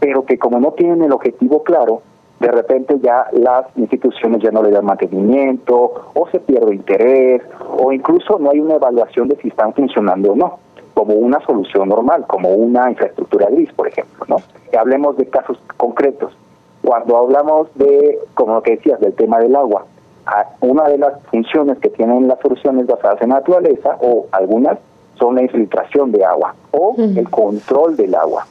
pero 0.00 0.24
que 0.24 0.38
como 0.38 0.60
no 0.60 0.72
tienen 0.72 1.02
el 1.02 1.12
objetivo 1.12 1.62
claro, 1.64 2.02
de 2.40 2.48
repente 2.48 2.98
ya 3.00 3.26
las 3.32 3.66
instituciones 3.76 4.40
ya 4.42 4.52
no 4.52 4.62
le 4.62 4.70
dan 4.70 4.84
mantenimiento 4.84 6.10
o 6.14 6.28
se 6.30 6.38
pierde 6.38 6.74
interés 6.74 7.42
o 7.78 7.92
incluso 7.92 8.38
no 8.38 8.50
hay 8.50 8.60
una 8.60 8.76
evaluación 8.76 9.26
de 9.28 9.36
si 9.36 9.48
están 9.48 9.74
funcionando 9.74 10.32
o 10.32 10.36
no. 10.36 10.58
como 10.94 11.14
una 11.14 11.40
solución 11.40 11.88
normal, 11.88 12.24
como 12.26 12.50
una 12.50 12.90
infraestructura 12.90 13.46
gris, 13.50 13.72
por 13.72 13.88
ejemplo, 13.88 14.24
¿no? 14.28 14.36
hablemos 14.76 15.16
de 15.16 15.26
casos 15.26 15.58
concretos. 15.76 16.36
Cuando 16.82 17.16
hablamos 17.16 17.68
de, 17.74 18.18
como 18.34 18.54
lo 18.54 18.62
que 18.62 18.72
decías, 18.72 19.00
del 19.00 19.14
tema 19.14 19.38
del 19.38 19.54
agua, 19.54 19.84
una 20.60 20.84
de 20.88 20.98
las 20.98 21.20
funciones 21.30 21.78
que 21.78 21.90
tienen 21.90 22.28
las 22.28 22.38
soluciones 22.40 22.86
basadas 22.86 23.20
en 23.22 23.30
naturaleza, 23.30 23.96
o 24.00 24.26
algunas, 24.32 24.78
son 25.18 25.36
la 25.36 25.42
infiltración 25.42 26.12
de 26.12 26.24
agua 26.24 26.54
o 26.70 26.94
el 26.98 27.28
control 27.28 27.96
del 27.96 28.14
agua. 28.14 28.46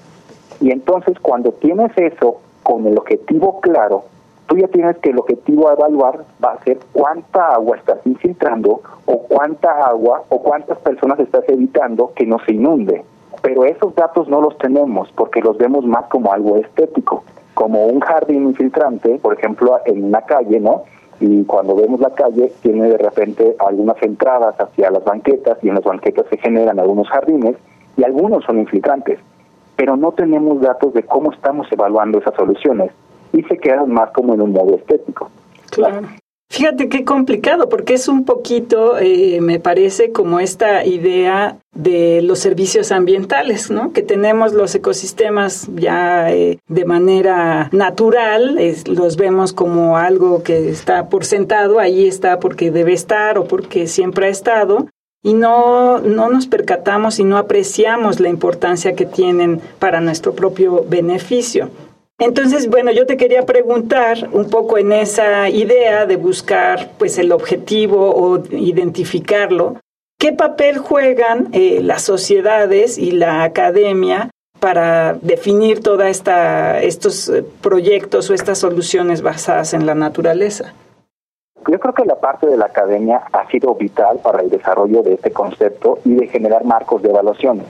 Y 0.60 0.72
entonces 0.72 1.20
cuando 1.20 1.52
tienes 1.52 1.92
eso 1.98 2.38
con 2.64 2.86
el 2.86 2.98
objetivo 2.98 3.60
claro, 3.62 4.04
tú 4.48 4.58
ya 4.58 4.68
tienes 4.68 4.98
que 4.98 5.12
el 5.12 5.20
objetivo 5.20 5.70
a 5.70 5.74
evaluar 5.74 6.26
va 6.44 6.54
a 6.54 6.64
ser 6.64 6.80
cuánta 6.94 7.54
agua 7.54 7.78
estás 7.78 8.00
infiltrando 8.06 8.82
o 9.06 9.20
cuánta 9.20 9.72
agua 9.86 10.24
o 10.30 10.42
cuántas 10.42 10.78
personas 10.80 11.20
estás 11.20 11.44
evitando 11.48 12.12
que 12.16 12.26
no 12.26 12.40
se 12.46 12.54
inunde. 12.54 13.04
Pero 13.42 13.66
esos 13.66 13.94
datos 13.96 14.28
no 14.28 14.42
los 14.42 14.58
tenemos 14.58 15.12
porque 15.16 15.42
los 15.42 15.58
vemos 15.58 15.86
más 15.86 16.06
como 16.06 16.34
algo 16.34 16.58
estético, 16.58 17.24
como 17.54 17.86
un 17.86 18.00
jardín 18.00 18.48
infiltrante, 18.48 19.20
por 19.22 19.38
ejemplo, 19.38 19.80
en 19.86 20.06
una 20.06 20.22
calle, 20.22 20.60
¿no? 20.60 20.84
Y 21.20 21.44
cuando 21.46 21.76
vemos 21.76 22.00
la 22.00 22.12
calle, 22.12 22.52
tiene 22.62 22.90
de 22.90 22.98
repente 22.98 23.56
algunas 23.60 24.02
entradas 24.04 24.56
hacia 24.60 24.92
las 24.92 25.04
banquetas 25.04 25.58
y 25.64 25.70
en 25.70 25.76
las 25.76 25.84
banquetas 25.84 26.26
se 26.30 26.38
generan 26.38 26.80
algunos 26.80 27.08
jardines 27.10 27.56
y 27.96 28.04
algunos 28.04 28.44
son 28.44 28.60
infiltrantes. 28.60 29.20
Pero 29.76 29.96
no 29.96 30.12
tenemos 30.12 30.62
datos 30.62 30.94
de 30.94 31.04
cómo 31.04 31.32
estamos 31.32 31.72
evaluando 31.72 32.20
esas 32.20 32.36
soluciones 32.36 32.92
y 33.34 33.44
se 33.44 33.58
quedan 33.58 33.92
más 33.92 34.12
como 34.12 34.34
en 34.34 34.42
un 34.42 34.52
modo 34.52 34.76
estético. 34.76 35.30
Claro. 35.72 36.02
Fíjate 36.50 36.88
qué 36.88 37.04
complicado, 37.04 37.68
porque 37.68 37.94
es 37.94 38.08
un 38.08 38.24
poquito, 38.24 38.98
eh, 38.98 39.42
me 39.42 39.60
parece, 39.60 40.12
como 40.12 40.39
esta 40.39 40.86
idea 40.86 41.58
de 41.74 42.22
los 42.22 42.39
servicios 42.39 42.92
ambientales, 42.92 43.70
¿no? 43.70 43.92
Que 43.92 44.01
tenemos 44.01 44.54
los 44.54 44.74
ecosistemas 44.74 45.68
ya 45.75 46.32
eh, 46.32 46.58
de 46.68 46.86
manera 46.86 47.70
natural, 47.74 48.58
los 48.86 49.18
vemos 49.18 49.51
como 49.51 49.98
algo 49.98 50.42
que 50.42 50.70
está 50.70 51.10
por 51.10 51.25
sentado, 51.25 51.80
ahí 51.80 52.08
está 52.08 52.39
porque 52.39 52.72
debe 52.72 52.94
estar 52.94 53.38
o 53.38 53.44
porque 53.44 53.86
siempre 53.86 54.27
ha 54.27 54.30
estado, 54.30 54.88
y 55.24 55.34
no, 55.34 56.00
no 56.00 56.30
nos 56.30 56.48
percatamos 56.48 57.20
y 57.20 57.25
no 57.25 57.38
apreciamos 57.38 58.22
la 58.22 58.30
importancia 58.30 58.96
que 58.96 59.06
tienen 59.06 59.60
para 59.80 60.00
nuestro 60.00 60.34
propio 60.34 60.86
beneficio. 60.88 61.70
Entonces, 62.20 62.68
bueno, 62.68 62.92
yo 62.92 63.06
te 63.06 63.16
quería 63.16 63.44
preguntar 63.44 64.30
un 64.32 64.50
poco 64.50 64.80
en 64.80 64.92
esa 64.92 65.50
idea 65.50 66.08
de 66.08 66.16
buscar 66.16 66.90
pues 66.98 67.20
el 67.20 67.32
objetivo 67.32 68.10
o 68.16 68.44
identificarlo, 68.50 69.76
¿qué 70.18 70.34
papel 70.34 70.80
juegan 70.80 71.50
eh, 71.52 71.80
las 71.84 72.02
sociedades 72.02 72.98
y 72.98 73.12
la 73.12 73.44
academia 73.44 74.32
para 74.60 75.14
definir 75.14 75.84
toda 75.84 76.10
esta 76.10 76.82
estos 76.82 77.30
eh, 77.30 77.46
proyectos 77.62 78.32
o 78.32 78.34
estas 78.34 78.58
soluciones 78.58 79.22
basadas 79.22 79.76
en 79.76 79.86
la 79.86 79.94
naturaleza? 79.94 80.74
Yo 81.70 81.80
creo 81.80 81.94
que 81.94 82.06
la 82.06 82.20
parte 82.20 82.48
de 82.48 82.58
la 82.58 82.66
academia 82.66 83.24
ha 83.32 83.48
sido 83.52 83.76
vital 83.76 84.20
para 84.24 84.42
el 84.42 84.50
desarrollo 84.50 85.04
de 85.04 85.14
este 85.14 85.32
concepto 85.32 86.00
y 86.04 86.16
de 86.16 86.28
generar 86.28 86.64
marcos 86.64 87.04
de 87.04 87.10
evaluaciones. 87.10 87.68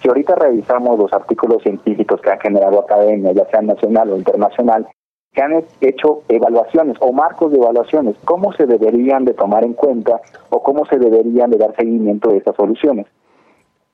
Si 0.00 0.08
ahorita 0.08 0.34
revisamos 0.34 0.98
los 0.98 1.12
artículos 1.12 1.62
científicos 1.62 2.20
que 2.20 2.30
han 2.30 2.40
generado 2.40 2.80
academia, 2.80 3.32
ya 3.32 3.44
sea 3.46 3.60
nacional 3.60 4.10
o 4.10 4.16
internacional, 4.16 4.86
que 5.32 5.42
han 5.42 5.64
hecho 5.80 6.22
evaluaciones 6.28 6.96
o 7.00 7.12
marcos 7.12 7.52
de 7.52 7.58
evaluaciones, 7.58 8.16
cómo 8.24 8.52
se 8.54 8.66
deberían 8.66 9.24
de 9.24 9.34
tomar 9.34 9.64
en 9.64 9.74
cuenta 9.74 10.20
o 10.48 10.62
cómo 10.62 10.86
se 10.86 10.98
deberían 10.98 11.50
de 11.50 11.58
dar 11.58 11.74
seguimiento 11.76 12.30
de 12.30 12.38
estas 12.38 12.56
soluciones. 12.56 13.06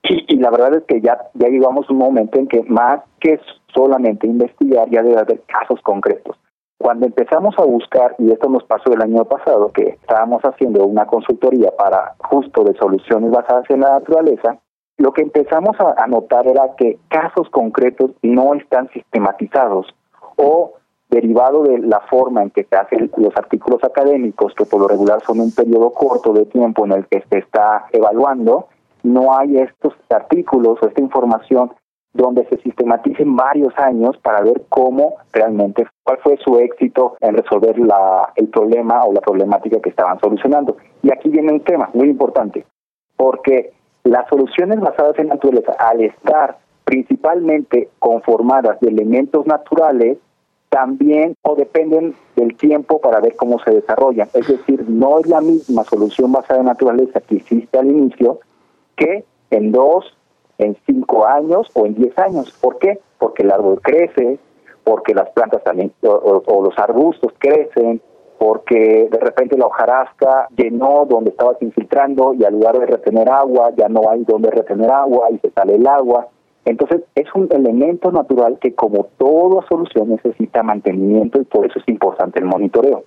Y, 0.03 0.37
la 0.37 0.49
verdad 0.49 0.75
es 0.75 0.83
que 0.83 1.01
ya, 1.01 1.17
ya 1.33 1.49
llegamos 1.49 1.89
un 1.89 1.97
momento 1.97 2.39
en 2.39 2.47
que 2.47 2.63
más 2.63 3.01
que 3.19 3.39
solamente 3.73 4.25
investigar, 4.25 4.89
ya 4.89 5.03
debe 5.03 5.19
haber 5.19 5.41
casos 5.41 5.81
concretos. 5.81 6.37
Cuando 6.77 7.07
empezamos 7.07 7.55
a 7.57 7.63
buscar, 7.63 8.15
y 8.19 8.31
esto 8.31 8.47
nos 8.47 8.63
pasó 8.63 8.93
el 8.93 9.01
año 9.01 9.25
pasado, 9.25 9.69
que 9.73 9.97
estábamos 10.01 10.41
haciendo 10.43 10.85
una 10.85 11.07
consultoría 11.07 11.71
para 11.71 12.13
justo 12.19 12.63
de 12.63 12.75
soluciones 12.75 13.31
basadas 13.31 13.65
en 13.69 13.81
la 13.81 13.99
naturaleza, 13.99 14.59
lo 14.97 15.13
que 15.13 15.21
empezamos 15.21 15.77
a, 15.79 16.07
notar 16.07 16.47
era 16.47 16.75
que 16.75 16.97
casos 17.07 17.49
concretos 17.49 18.11
no 18.23 18.55
están 18.55 18.89
sistematizados 18.89 19.87
o 20.37 20.73
derivado 21.09 21.63
de 21.63 21.77
la 21.79 21.99
forma 22.01 22.43
en 22.43 22.49
que 22.49 22.63
se 22.63 22.75
hacen 22.75 23.11
los 23.15 23.35
artículos 23.37 23.83
académicos, 23.83 24.53
que 24.55 24.65
por 24.65 24.81
lo 24.81 24.87
regular 24.87 25.21
son 25.25 25.39
un 25.39 25.53
periodo 25.53 25.91
corto 25.91 26.33
de 26.33 26.45
tiempo 26.45 26.85
en 26.85 26.93
el 26.93 27.07
que 27.07 27.23
se 27.29 27.37
está 27.39 27.85
evaluando, 27.91 28.67
no 29.03 29.37
hay 29.37 29.57
estos 29.57 29.93
artículos 30.09 30.79
o 30.81 30.87
esta 30.87 31.01
información 31.01 31.71
donde 32.13 32.45
se 32.47 32.57
sistematicen 32.57 33.35
varios 33.35 33.77
años 33.77 34.17
para 34.17 34.41
ver 34.41 34.63
cómo 34.69 35.17
realmente, 35.31 35.85
cuál 36.03 36.17
fue 36.17 36.37
su 36.37 36.57
éxito 36.57 37.15
en 37.21 37.35
resolver 37.35 37.75
el 38.35 38.47
problema 38.47 39.05
o 39.05 39.13
la 39.13 39.21
problemática 39.21 39.79
que 39.79 39.89
estaban 39.89 40.19
solucionando. 40.19 40.77
Y 41.03 41.11
aquí 41.11 41.29
viene 41.29 41.53
un 41.53 41.61
tema 41.61 41.89
muy 41.93 42.09
importante, 42.09 42.65
porque 43.15 43.76
las 44.07 44.27
soluciones 44.29 44.79
basadas 44.79 45.17
en 45.19 45.27
naturaleza, 45.27 45.73
al 45.73 46.01
estar 46.01 46.57
principalmente 46.85 47.89
conformadas 47.99 48.79
de 48.79 48.89
elementos 48.89 49.45
naturales, 49.45 50.17
también 50.69 51.35
o 51.43 51.55
dependen 51.55 52.15
del 52.35 52.55
tiempo 52.55 52.99
para 52.99 53.19
ver 53.19 53.35
cómo 53.35 53.59
se 53.59 53.71
desarrollan. 53.71 54.29
Es 54.33 54.47
decir, 54.47 54.89
no 54.89 55.19
es 55.19 55.27
la 55.27 55.41
misma 55.41 55.83
solución 55.83 56.31
basada 56.31 56.59
en 56.59 56.65
naturaleza 56.65 57.21
que 57.21 57.37
existe 57.37 57.77
al 57.77 57.87
inicio 57.87 58.39
que 58.95 59.25
en 59.49 59.71
dos, 59.71 60.17
en 60.57 60.75
cinco 60.85 61.25
años 61.25 61.69
o 61.73 61.85
en 61.85 61.95
diez 61.95 62.17
años. 62.17 62.51
¿Por 62.61 62.79
qué? 62.79 62.99
Porque 63.17 63.43
el 63.43 63.51
árbol 63.51 63.79
crece, 63.81 64.39
porque 64.83 65.13
las 65.13 65.29
plantas 65.31 65.63
también 65.63 65.91
o 66.01 66.61
los 66.63 66.77
arbustos 66.77 67.33
crecen, 67.39 68.01
porque 68.37 69.07
de 69.11 69.19
repente 69.19 69.57
la 69.57 69.65
hojarasca 69.65 70.47
llenó 70.55 71.05
donde 71.05 71.31
estabas 71.31 71.57
infiltrando 71.61 72.33
y 72.33 72.43
al 72.43 72.53
lugar 72.53 72.79
de 72.79 72.85
retener 72.85 73.29
agua 73.29 73.71
ya 73.75 73.89
no 73.89 74.09
hay 74.09 74.23
donde 74.23 74.51
retener 74.51 74.91
agua 74.91 75.27
y 75.31 75.39
se 75.39 75.51
sale 75.51 75.75
el 75.75 75.87
agua. 75.87 76.27
Entonces 76.65 77.01
es 77.15 77.27
un 77.33 77.47
elemento 77.51 78.11
natural 78.11 78.57
que 78.59 78.75
como 78.75 79.05
toda 79.17 79.65
solución 79.67 80.09
necesita 80.09 80.63
mantenimiento 80.63 81.41
y 81.41 81.45
por 81.45 81.65
eso 81.65 81.79
es 81.79 81.87
importante 81.87 82.39
el 82.39 82.45
monitoreo. 82.45 83.03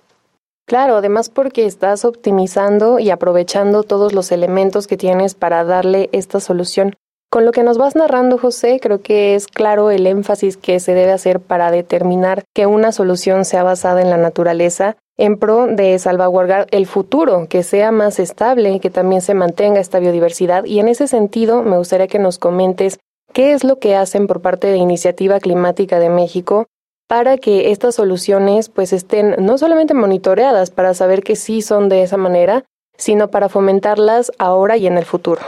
Claro, 0.67 0.95
además 0.95 1.29
porque 1.29 1.65
estás 1.65 2.05
optimizando 2.05 2.99
y 2.99 3.09
aprovechando 3.09 3.83
todos 3.83 4.13
los 4.13 4.31
elementos 4.31 4.87
que 4.87 4.97
tienes 4.97 5.35
para 5.35 5.63
darle 5.63 6.09
esta 6.11 6.39
solución. 6.39 6.93
Con 7.29 7.45
lo 7.45 7.51
que 7.51 7.63
nos 7.63 7.77
vas 7.77 7.95
narrando, 7.95 8.37
José, 8.37 8.79
creo 8.81 9.01
que 9.01 9.35
es 9.35 9.47
claro 9.47 9.89
el 9.89 10.05
énfasis 10.05 10.57
que 10.57 10.79
se 10.79 10.93
debe 10.93 11.11
hacer 11.11 11.39
para 11.39 11.71
determinar 11.71 12.43
que 12.53 12.65
una 12.65 12.91
solución 12.91 13.45
sea 13.45 13.63
basada 13.63 14.01
en 14.01 14.09
la 14.09 14.17
naturaleza 14.17 14.97
en 15.21 15.37
pro 15.37 15.67
de 15.67 15.99
salvaguardar 15.99 16.65
el 16.71 16.87
futuro, 16.87 17.45
que 17.47 17.61
sea 17.61 17.91
más 17.91 18.19
estable, 18.19 18.71
y 18.71 18.79
que 18.79 18.89
también 18.89 19.21
se 19.21 19.35
mantenga 19.35 19.79
esta 19.79 19.99
biodiversidad. 19.99 20.65
Y 20.65 20.79
en 20.79 20.87
ese 20.87 21.07
sentido, 21.07 21.61
me 21.61 21.77
gustaría 21.77 22.07
que 22.07 22.17
nos 22.17 22.39
comentes 22.39 22.99
qué 23.31 23.53
es 23.53 23.63
lo 23.63 23.77
que 23.77 23.95
hacen 23.95 24.25
por 24.25 24.41
parte 24.41 24.65
de 24.65 24.77
Iniciativa 24.77 25.39
Climática 25.39 25.99
de 25.99 26.09
México 26.09 26.65
para 27.07 27.37
que 27.37 27.69
estas 27.69 27.93
soluciones 27.95 28.69
pues 28.69 28.93
estén 28.93 29.35
no 29.37 29.59
solamente 29.59 29.93
monitoreadas 29.93 30.71
para 30.71 30.95
saber 30.95 31.21
que 31.21 31.35
sí 31.35 31.61
son 31.61 31.87
de 31.87 32.01
esa 32.01 32.17
manera, 32.17 32.63
sino 32.97 33.27
para 33.27 33.47
fomentarlas 33.47 34.31
ahora 34.39 34.75
y 34.77 34.87
en 34.87 34.97
el 34.97 35.05
futuro. 35.05 35.41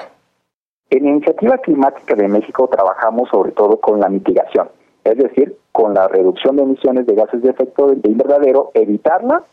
En 0.91 1.07
Iniciativa 1.07 1.57
Climática 1.57 2.13
de 2.13 2.27
México 2.27 2.67
trabajamos 2.67 3.27
sobre 3.29 3.51
todo 3.53 3.77
con 3.77 3.99
la 3.99 4.07
mitigación, 4.07 4.69
es 5.03 5.17
decir, 5.17 5.57
con 5.71 5.95
la 5.95 6.07
reducción 6.07 6.57
de 6.57 6.61
emisiones 6.61 7.07
de 7.07 7.15
gases 7.15 7.41
de 7.41 7.49
efecto 7.49 7.87
de 7.87 8.07
invernadero, 8.07 8.69
evitarla 8.75 9.43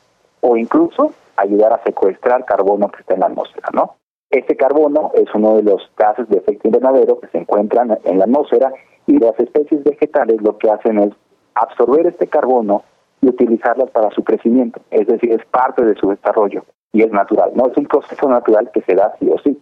o 0.40 0.56
incluso 0.56 1.12
ayudar 1.36 1.72
a 1.72 1.82
secuestrar 1.84 2.44
carbono 2.44 2.88
que 2.88 3.00
está 3.00 3.14
en 3.14 3.20
la 3.20 3.26
atmósfera, 3.26 3.68
¿no? 3.72 3.96
Ese 4.30 4.56
carbono 4.56 5.10
es 5.14 5.26
uno 5.34 5.56
de 5.56 5.64
los 5.64 5.90
gases 5.96 6.28
de 6.28 6.38
efecto 6.38 6.68
invernadero 6.68 7.18
que 7.18 7.26
se 7.28 7.38
encuentran 7.38 7.98
en 8.04 8.18
la 8.18 8.24
atmósfera 8.24 8.72
y 9.06 9.18
las 9.18 9.38
especies 9.40 9.82
vegetales 9.82 10.40
lo 10.40 10.56
que 10.56 10.70
hacen 10.70 10.98
es 11.00 11.12
absorber 11.54 12.06
este 12.06 12.28
carbono 12.28 12.84
y 13.22 13.28
utilizarlas 13.28 13.90
para 13.90 14.10
su 14.10 14.22
crecimiento, 14.22 14.80
es 14.90 15.06
decir, 15.06 15.32
es 15.32 15.44
parte 15.46 15.84
de 15.84 15.94
su 15.96 16.10
desarrollo 16.10 16.64
y 16.92 17.02
es 17.02 17.10
natural, 17.10 17.50
no 17.54 17.66
es 17.66 17.76
un 17.76 17.86
proceso 17.86 18.28
natural 18.28 18.70
que 18.72 18.82
se 18.82 18.94
da 18.94 19.14
sí 19.18 19.28
o 19.30 19.38
sí. 19.38 19.58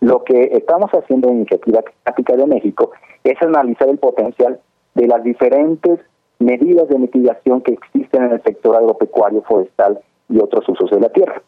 Lo 0.00 0.22
que 0.24 0.50
estamos 0.52 0.90
haciendo 0.90 1.28
en 1.28 1.38
Iniciativa 1.38 1.82
Climática 1.82 2.36
de 2.36 2.46
México 2.46 2.90
es 3.24 3.40
analizar 3.42 3.88
el 3.88 3.98
potencial 3.98 4.60
de 4.94 5.06
las 5.06 5.22
diferentes 5.22 6.00
medidas 6.38 6.88
de 6.88 6.98
mitigación 6.98 7.62
que 7.62 7.72
existen 7.72 8.24
en 8.24 8.32
el 8.32 8.42
sector 8.42 8.76
agropecuario, 8.76 9.42
forestal 9.42 10.00
y 10.28 10.38
otros 10.38 10.68
usos 10.68 10.90
de 10.90 11.00
la 11.00 11.08
tierra, 11.10 11.42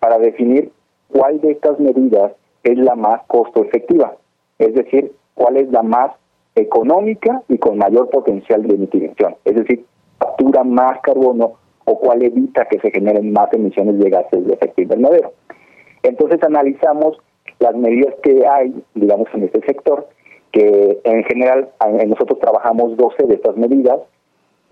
para 0.00 0.18
definir 0.18 0.70
cuál 1.08 1.40
de 1.40 1.52
estas 1.52 1.78
medidas 1.78 2.32
es 2.64 2.78
la 2.78 2.94
más 2.94 3.22
costo 3.26 3.64
efectiva, 3.64 4.16
es 4.58 4.74
decir, 4.74 5.12
cuál 5.34 5.56
es 5.56 5.70
la 5.70 5.82
más 5.82 6.12
económica 6.54 7.42
y 7.48 7.58
con 7.58 7.78
mayor 7.78 8.10
potencial 8.10 8.62
de 8.62 8.76
mitigación, 8.76 9.36
es 9.44 9.56
decir, 9.56 9.84
captura 10.18 10.62
más 10.64 11.00
carbono 11.00 11.54
o 11.84 11.98
cuál 11.98 12.22
evita 12.22 12.64
que 12.66 12.78
se 12.78 12.90
generen 12.90 13.32
más 13.32 13.52
emisiones 13.52 13.98
de 13.98 14.10
gases 14.10 14.46
de 14.46 14.54
efecto 14.54 14.82
invernadero. 14.82 15.32
Entonces 16.02 16.42
analizamos 16.42 17.18
las 17.58 17.74
medidas 17.74 18.14
que 18.22 18.46
hay, 18.46 18.74
digamos, 18.94 19.28
en 19.34 19.44
este 19.44 19.60
sector, 19.66 20.08
que 20.52 21.00
en 21.04 21.24
general 21.24 21.70
nosotros 22.06 22.38
trabajamos 22.38 22.96
12 22.96 23.26
de 23.26 23.34
estas 23.34 23.56
medidas, 23.56 24.00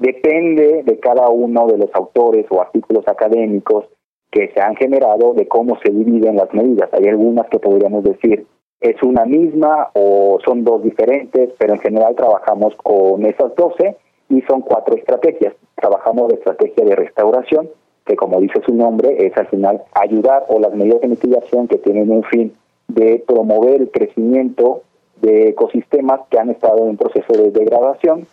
depende 0.01 0.83
de 0.83 0.99
cada 0.99 1.29
uno 1.29 1.69
de 1.69 1.79
los 1.79 1.95
autores 1.95 2.47
o 2.51 2.61
artículos 2.61 3.07
académicos 3.07 3.85
que 4.31 4.49
se 4.49 4.61
han 4.61 4.75
generado 4.75 5.35
de 5.35 5.47
cómo 5.47 5.79
se 5.85 5.93
dividen 5.93 6.37
las 6.37 6.53
medidas. 6.55 6.89
Hay 6.93 7.07
algunas 7.07 7.47
que 7.49 7.59
podríamos 7.59 8.03
decir 8.03 8.47
es 8.81 9.03
una 9.03 9.27
misma 9.27 9.91
o 9.93 10.39
son 10.45 10.65
dos 10.65 10.83
diferentes, 10.83 11.51
pero 11.59 11.75
en 11.75 11.81
general 11.81 12.15
trabajamos 12.17 12.75
con 12.77 13.27
esas 13.27 13.55
12 13.55 13.97
y 14.31 14.41
son 14.43 14.63
cuatro 14.63 14.97
estrategias. 14.97 15.55
Trabajamos 15.75 16.29
de 16.29 16.37
estrategia 16.37 16.85
de 16.87 16.97
restauración, 16.97 17.69
que 18.07 18.17
como 18.17 18.41
dice 18.41 18.63
su 18.65 18.75
nombre, 18.75 19.27
es 19.27 19.37
al 19.37 19.49
final 19.49 19.83
ayudar 19.93 20.47
o 20.49 20.59
las 20.59 20.75
medidas 20.75 21.03
de 21.03 21.09
mitigación 21.09 21.69
que 21.69 21.77
tienen 21.77 22.11
un 22.11 22.25
fin 22.25 22.55
de 22.89 23.23
promover 23.27 23.83
el 23.83 23.91
crecimiento 23.91 24.83
de 25.21 25.51
ecosistemas 25.51 26.21
que 26.31 26.39
han 26.39 26.49
estado 26.49 26.89
en 26.89 26.97
proceso 26.97 27.35
de 27.35 27.51
degradación, 27.51 28.27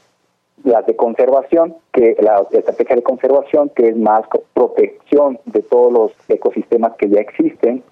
las 0.63 0.85
de 0.85 0.95
conservación, 0.95 1.75
que 1.91 2.15
la 2.19 2.45
estrategia 2.51 2.95
de 2.95 3.03
conservación, 3.03 3.69
que 3.75 3.89
es 3.89 3.97
más 3.97 4.21
protección 4.53 5.39
de 5.45 5.61
todos 5.61 5.93
los 5.93 6.11
ecosistemas 6.29 6.93
que 6.97 7.09
ya 7.09 7.21
existen, 7.21 7.83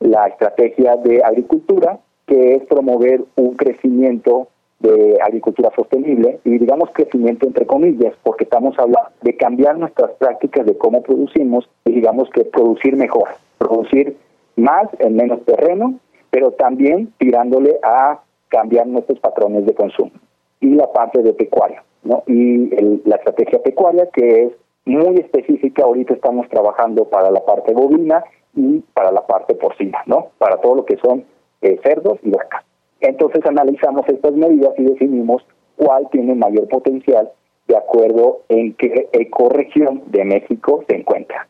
la 0.00 0.26
estrategia 0.26 0.96
de 0.96 1.22
agricultura, 1.24 1.98
que 2.26 2.54
es 2.54 2.64
promover 2.66 3.24
un 3.36 3.56
crecimiento 3.56 4.48
de 4.80 5.18
agricultura 5.20 5.72
sostenible 5.74 6.38
y 6.44 6.58
digamos 6.58 6.90
crecimiento 6.92 7.46
entre 7.46 7.66
comillas, 7.66 8.14
porque 8.22 8.44
estamos 8.44 8.78
hablando 8.78 9.10
de 9.22 9.36
cambiar 9.36 9.76
nuestras 9.76 10.12
prácticas 10.12 10.66
de 10.66 10.76
cómo 10.76 11.02
producimos 11.02 11.68
y 11.84 11.92
digamos 11.92 12.30
que 12.30 12.44
producir 12.44 12.96
mejor, 12.96 13.28
producir 13.58 14.16
más 14.56 14.88
en 15.00 15.16
menos 15.16 15.44
terreno, 15.44 15.98
pero 16.30 16.52
también 16.52 17.12
tirándole 17.18 17.78
a 17.82 18.20
cambiar 18.48 18.86
nuestros 18.86 19.18
patrones 19.18 19.66
de 19.66 19.74
consumo. 19.74 20.12
Y 20.60 20.74
la 20.74 20.92
parte 20.92 21.22
de 21.22 21.32
pecuaria, 21.32 21.82
¿no? 22.02 22.22
Y 22.26 22.70
la 23.04 23.16
estrategia 23.16 23.62
pecuaria 23.62 24.08
que 24.12 24.44
es 24.44 24.52
muy 24.84 25.16
específica, 25.18 25.84
ahorita 25.84 26.14
estamos 26.14 26.48
trabajando 26.48 27.04
para 27.04 27.30
la 27.30 27.44
parte 27.44 27.72
bovina 27.72 28.24
y 28.54 28.80
para 28.94 29.12
la 29.12 29.26
parte 29.26 29.54
porcina, 29.54 29.98
¿no? 30.06 30.28
Para 30.38 30.60
todo 30.60 30.76
lo 30.76 30.84
que 30.84 30.96
son 30.96 31.24
eh, 31.60 31.78
cerdos 31.82 32.18
y 32.22 32.30
vacas. 32.30 32.64
Entonces 33.00 33.44
analizamos 33.46 34.08
estas 34.08 34.32
medidas 34.32 34.72
y 34.78 34.84
definimos 34.84 35.44
cuál 35.76 36.08
tiene 36.10 36.34
mayor 36.34 36.68
potencial 36.68 37.30
de 37.68 37.76
acuerdo 37.76 38.40
en 38.48 38.74
qué 38.74 39.08
ecorregión 39.12 40.02
de 40.06 40.24
México 40.24 40.84
se 40.88 40.96
encuentra. 40.96 41.46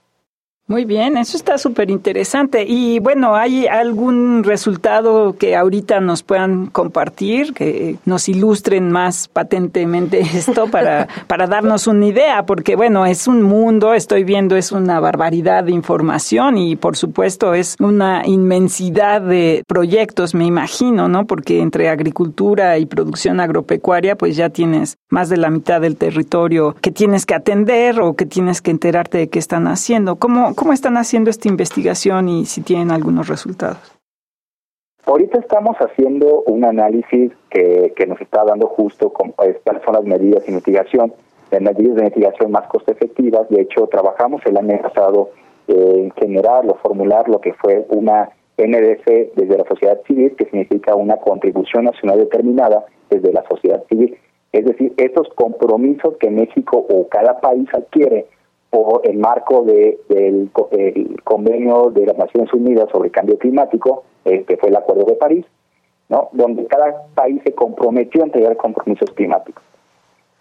Muy 0.69 0.85
bien, 0.85 1.17
eso 1.17 1.39
está 1.39 1.57
súper 1.57 1.91
interesante. 1.91 2.63
Y 2.69 2.99
bueno, 2.99 3.35
¿hay 3.35 3.67
algún 3.67 4.45
resultado 4.45 5.35
que 5.39 5.57
ahorita 5.57 5.99
nos 6.01 6.23
puedan 6.23 6.67
compartir, 6.67 7.55
que 7.55 7.97
nos 8.05 8.29
ilustren 8.29 8.91
más 8.91 9.29
patentemente 9.29 10.21
esto 10.35 10.67
para, 10.67 11.09
para 11.27 11.47
darnos 11.47 11.87
una 11.87 12.05
idea? 12.05 12.45
Porque 12.45 12.77
bueno, 12.77 13.07
es 13.07 13.27
un 13.27 13.43
mundo, 13.45 13.95
estoy 13.95 14.25
viendo, 14.25 14.57
es 14.57 14.71
una 14.71 15.01
barbaridad 15.01 15.65
de 15.65 15.73
información 15.73 16.59
y 16.59 16.77
por 16.77 16.99
supuesto 16.99 17.55
es 17.55 17.75
una 17.81 18.27
inmensidad 18.27 19.23
de 19.23 19.65
proyectos, 19.67 20.35
me 20.35 20.45
imagino, 20.45 21.09
¿no? 21.09 21.27
Porque 21.27 21.63
entre 21.63 21.89
agricultura 21.89 22.77
y 22.77 22.85
producción 22.85 23.41
agropecuaria, 23.41 24.17
pues 24.17 24.37
ya 24.37 24.51
tienes 24.51 24.99
más 25.09 25.31
de 25.31 25.39
la 25.39 25.49
mitad 25.49 25.81
del 25.81 25.97
territorio 25.97 26.77
que 26.83 26.91
tienes 26.91 27.25
que 27.25 27.35
atender 27.35 28.03
o 28.03 28.17
que 28.17 28.27
tienes 28.27 28.61
que 28.61 28.71
enterarte 28.71 29.17
de 29.17 29.29
qué 29.29 29.39
están 29.39 29.67
haciendo. 29.67 30.17
¿Cómo, 30.17 30.55
¿Cómo 30.59 30.73
están 30.73 30.97
haciendo 30.97 31.31
esta 31.31 31.47
investigación 31.47 32.29
y 32.29 32.45
si 32.45 32.63
tienen 32.63 32.91
algunos 32.91 33.29
resultados? 33.29 33.97
Ahorita 35.07 35.39
estamos 35.39 35.77
haciendo 35.77 36.43
un 36.47 36.65
análisis 36.65 37.31
que, 37.49 37.93
que 37.97 38.07
nos 38.09 38.21
está 38.21 38.43
dando 38.45 38.67
justo 38.67 39.13
con, 39.13 39.31
cuáles 39.31 39.83
son 39.85 39.95
las 39.95 40.03
medidas 40.03 40.45
de 40.45 40.53
mitigación, 40.53 41.15
las 41.53 41.63
medidas 41.63 41.95
de 41.95 42.03
mitigación 42.03 42.51
más 42.51 42.67
costo 42.67 42.91
efectivas. 42.91 43.49
De 43.51 43.61
hecho, 43.61 43.87
trabajamos 43.87 44.43
el 44.47 44.57
año 44.57 44.83
pasado 44.83 45.31
en 45.69 46.11
generar 46.17 46.67
o 46.67 46.75
formular 46.83 47.29
lo 47.29 47.41
que 47.41 47.53
fue 47.53 47.87
una 47.91 48.31
NDC 48.59 49.35
desde 49.37 49.59
la 49.59 49.65
sociedad 49.65 50.01
civil, 50.09 50.35
que 50.37 50.47
significa 50.47 50.97
una 50.97 51.19
contribución 51.19 51.85
nacional 51.85 52.19
determinada 52.19 52.85
desde 53.09 53.33
la 53.33 53.45
sociedad 53.49 53.85
civil. 53.89 54.19
Es 54.51 54.65
decir, 54.65 54.93
estos 54.97 55.29
compromisos 55.37 56.17
que 56.19 56.31
México 56.31 56.85
o 56.91 57.09
cada 57.09 57.41
país 57.41 57.69
adquiere 57.73 58.27
o 58.71 59.01
el 59.05 59.19
marco 59.19 59.63
de, 59.65 59.99
del 60.09 60.51
convenio 61.25 61.91
de 61.91 62.07
las 62.07 62.19
Naciones 62.19 62.53
Unidas 62.53 62.89
sobre 62.93 63.11
cambio 63.11 63.39
climático, 63.39 64.05
que 64.25 64.57
fue 64.61 64.69
el 64.69 64.77
Acuerdo 64.77 65.05
de 65.05 65.15
París, 65.15 65.47
¿no? 66.09 66.29
donde 66.33 66.67
cada 66.67 67.07
país 67.15 67.41
se 67.45 67.55
comprometió 67.55 68.23
a 68.23 68.27
entregar 68.27 68.57
compromisos 68.57 69.11
climáticos. 69.13 69.63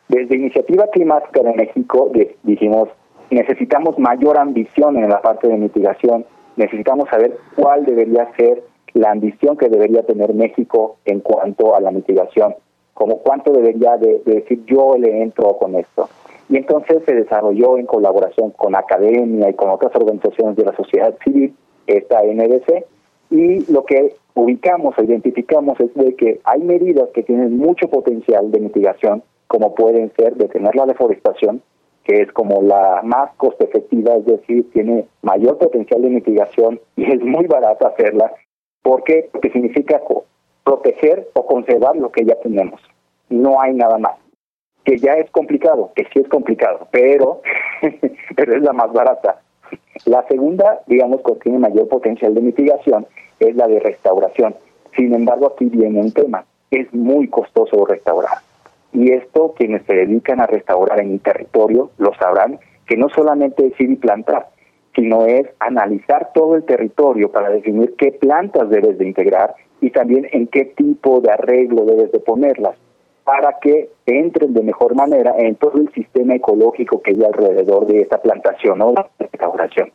Desde 0.08 0.36
Iniciativa 0.36 0.88
Climática 0.88 1.42
de 1.42 1.54
México 1.54 2.12
dijimos, 2.44 2.90
necesitamos 3.30 4.00
mayor 4.00 4.38
ambición 4.38 4.98
en 4.98 5.10
la 5.10 5.22
parte 5.22 5.48
de 5.48 5.58
mitigación, 5.58 6.26
necesitamos 6.56 7.10
saber 7.10 7.38
cuál 7.56 7.86
debería 7.86 8.32
ser 8.38 8.64
la 8.94 9.12
ambición 9.12 9.58
que 9.58 9.70
debería 9.70 10.04
tener 10.04 10.34
México 10.34 10.98
en 11.06 11.20
cuanto 11.20 11.76
a 11.76 11.82
la 11.82 11.92
mitigación, 11.92 12.56
como 12.98 13.20
cuánto 13.20 13.52
debería 13.52 13.96
de 13.98 14.24
decir 14.26 14.66
yo 14.66 14.98
le 14.98 15.22
entro 15.22 15.56
con 15.58 15.76
esto. 15.76 16.10
Y 16.50 16.58
entonces 16.58 17.04
se 17.06 17.14
desarrolló 17.14 17.78
en 17.78 17.86
colaboración 17.86 18.52
con 18.52 18.76
academia 18.76 19.50
y 19.50 19.54
con 19.54 19.70
otras 19.70 19.96
organizaciones 19.96 20.56
de 20.56 20.66
la 20.66 20.76
sociedad 20.76 21.14
civil 21.24 21.54
esta 21.86 22.24
NDC 22.24 22.86
y 23.30 23.72
lo 23.72 23.84
que 23.84 24.16
ubicamos 24.34 24.98
o 24.98 25.04
identificamos 25.04 25.80
es 25.80 25.94
de 25.94 26.16
que 26.16 26.40
hay 26.44 26.62
medidas 26.62 27.10
que 27.14 27.22
tienen 27.22 27.58
mucho 27.58 27.88
potencial 27.88 28.50
de 28.52 28.62
mitigación, 28.62 29.22
como 29.48 29.76
pueden 29.76 30.12
ser 30.18 30.36
detener 30.36 30.76
la 30.76 30.86
deforestación, 30.88 31.62
que 32.04 32.22
es 32.22 32.32
como 32.32 32.64
la 32.64 33.02
más 33.04 33.32
costo 33.36 33.66
efectiva, 33.66 34.16
es 34.16 34.26
decir, 34.26 34.72
tiene 34.72 35.06
mayor 35.22 35.60
potencial 35.60 36.02
de 36.02 36.10
mitigación 36.10 36.80
y 36.96 37.12
es 37.12 37.22
muy 37.22 37.46
barato 37.46 37.86
hacerla. 37.86 38.34
¿Por 38.82 39.04
qué? 39.04 39.30
Porque 39.32 39.52
significa 39.52 40.02
proteger 40.68 41.30
o 41.34 41.46
conservar 41.46 41.96
lo 41.96 42.12
que 42.12 42.26
ya 42.26 42.36
tenemos. 42.42 42.82
No 43.30 43.62
hay 43.62 43.74
nada 43.74 43.98
más 43.98 44.16
que 44.84 44.98
ya 44.98 45.14
es 45.14 45.30
complicado, 45.32 45.92
que 45.96 46.04
sí 46.14 46.20
es 46.20 46.28
complicado, 46.30 46.88
pero, 46.92 47.42
pero 48.36 48.56
es 48.56 48.62
la 48.62 48.74
más 48.74 48.92
barata. 48.92 49.42
La 50.06 50.26
segunda, 50.28 50.82
digamos, 50.88 51.22
que 51.24 51.34
tiene 51.44 51.60
mayor 51.60 51.88
potencial 51.90 52.34
de 52.34 52.42
mitigación, 52.42 53.06
es 53.40 53.56
la 53.56 53.68
de 53.68 53.82
restauración. 53.82 54.56
Sin 54.96 55.14
embargo, 55.14 55.54
aquí 55.54 55.66
viene 55.66 56.00
un 56.00 56.12
tema, 56.14 56.46
es 56.72 56.94
muy 56.94 57.28
costoso 57.28 57.86
restaurar. 57.86 58.38
Y 58.94 59.12
esto, 59.12 59.54
quienes 59.58 59.84
se 59.86 59.94
dedican 59.94 60.40
a 60.40 60.48
restaurar 60.48 61.02
en 61.02 61.12
un 61.12 61.20
territorio, 61.20 61.92
lo 61.98 62.14
sabrán, 62.16 62.60
que 62.86 62.96
no 62.96 63.10
solamente 63.10 63.68
es 63.68 63.80
ir 63.82 63.92
y 63.92 63.96
plantar, 63.98 64.48
sino 64.96 65.26
es 65.26 65.48
analizar 65.60 66.32
todo 66.34 66.56
el 66.56 66.64
territorio 66.64 67.30
para 67.30 67.50
definir 67.50 67.94
qué 67.98 68.14
plantas 68.14 68.70
debes 68.70 68.98
de 68.98 69.06
integrar 69.06 69.54
y 69.82 69.92
también 69.92 70.28
en 70.32 70.48
qué 70.48 70.66
tipo 70.66 71.22
de 71.22 71.32
arreglo 71.32 71.86
debes 71.86 72.12
de 72.12 72.20
ponerlas 72.20 72.76
para 73.24 73.60
que 73.60 73.90
entren 74.06 74.54
de 74.54 74.64
mejor 74.64 74.96
manera 74.96 75.36
en 75.38 75.56
todo 75.56 75.78
el 75.80 75.92
sistema 75.94 76.36
ecológico 76.36 77.02
que 77.02 77.12
hay 77.12 77.24
alrededor 77.24 77.86
de 77.86 78.02
esta 78.02 78.22
plantación 78.22 78.82
o 78.82 78.94
la 78.94 79.10
restauración. 79.20 79.92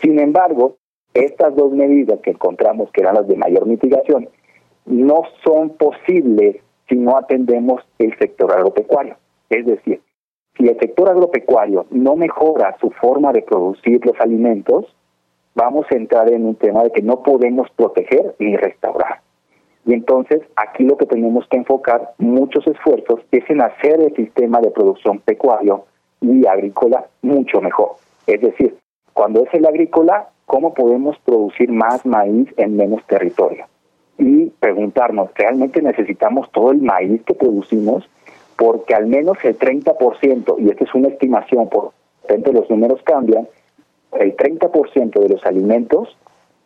Sin 0.00 0.18
embargo, 0.18 0.76
estas 1.14 1.56
dos 1.56 1.72
medidas 1.72 2.20
que 2.20 2.30
encontramos 2.30 2.90
que 2.92 3.00
eran 3.00 3.14
las 3.14 3.26
de 3.26 3.36
mayor 3.36 3.66
mitigación 3.66 4.28
no 4.86 5.22
son 5.44 5.70
posibles 5.70 6.56
si 6.88 6.96
no 6.96 7.16
atendemos 7.16 7.82
el 7.98 8.16
sector 8.18 8.52
agropecuario. 8.52 9.16
Es 9.48 9.64
decir, 9.64 10.00
si 10.56 10.68
el 10.68 10.78
sector 10.78 11.08
agropecuario 11.08 11.86
no 11.90 12.16
mejora 12.16 12.76
su 12.80 12.90
forma 12.90 13.32
de 13.32 13.42
producir 13.42 14.04
los 14.04 14.20
alimentos, 14.20 14.94
vamos 15.54 15.86
a 15.90 15.96
entrar 15.96 16.32
en 16.32 16.46
un 16.46 16.54
tema 16.54 16.82
de 16.82 16.90
que 16.90 17.02
no 17.02 17.22
podemos 17.22 17.68
proteger 17.76 18.34
ni 18.38 18.56
restaurar. 18.56 19.20
Y 19.86 19.94
entonces 19.94 20.42
aquí 20.56 20.84
lo 20.84 20.96
que 20.96 21.06
tenemos 21.06 21.46
que 21.48 21.56
enfocar 21.56 22.12
muchos 22.18 22.66
esfuerzos 22.66 23.20
es 23.32 23.48
en 23.48 23.62
hacer 23.62 24.00
el 24.00 24.14
sistema 24.14 24.60
de 24.60 24.70
producción 24.70 25.18
pecuario 25.20 25.84
y 26.20 26.46
agrícola 26.46 27.06
mucho 27.22 27.60
mejor. 27.60 27.92
Es 28.26 28.40
decir, 28.40 28.76
cuando 29.14 29.42
es 29.44 29.52
el 29.54 29.66
agrícola, 29.66 30.28
¿cómo 30.46 30.74
podemos 30.74 31.18
producir 31.24 31.70
más 31.72 32.04
maíz 32.04 32.48
en 32.56 32.76
menos 32.76 33.04
territorio? 33.06 33.66
Y 34.18 34.46
preguntarnos, 34.60 35.30
¿realmente 35.34 35.80
necesitamos 35.80 36.50
todo 36.52 36.72
el 36.72 36.82
maíz 36.82 37.22
que 37.22 37.34
producimos? 37.34 38.08
Porque 38.56 38.94
al 38.94 39.06
menos 39.06 39.38
el 39.42 39.58
30%, 39.58 40.56
y 40.58 40.68
esta 40.68 40.84
es 40.84 40.94
una 40.94 41.08
estimación, 41.08 41.68
por 41.70 41.92
repente 42.30 42.52
los 42.52 42.70
números 42.70 43.00
cambian, 43.04 43.48
el 44.18 44.36
30% 44.36 45.20
de 45.20 45.28
los 45.28 45.44
alimentos 45.46 46.16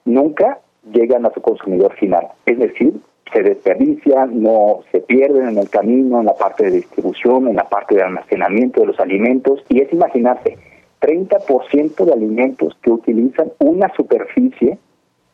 nunca 0.05 0.61
llegan 0.93 1.27
a 1.27 1.33
su 1.33 1.41
consumidor 1.41 1.95
final. 1.95 2.29
Es 2.47 2.59
decir, 2.59 2.95
se 3.33 3.43
desperdician, 3.43 4.43
no 4.43 4.81
se 4.93 5.01
pierden 5.01 5.49
en 5.49 5.59
el 5.59 5.69
camino, 5.69 6.21
en 6.21 6.27
la 6.27 6.35
parte 6.35 6.65
de 6.65 6.71
distribución, 6.71 7.49
en 7.49 7.57
la 7.57 7.69
parte 7.69 7.97
de 7.97 8.03
almacenamiento 8.03 8.81
de 8.81 8.89
los 8.89 9.01
alimentos. 9.01 9.65
Y 9.69 9.81
es 9.81 9.93
imaginarse, 9.93 10.57
30% 11.01 12.05
de 12.05 12.13
alimentos 12.13 12.77
que 12.83 12.91
utilizan 12.91 13.53
una 13.59 13.93
superficie 13.95 14.79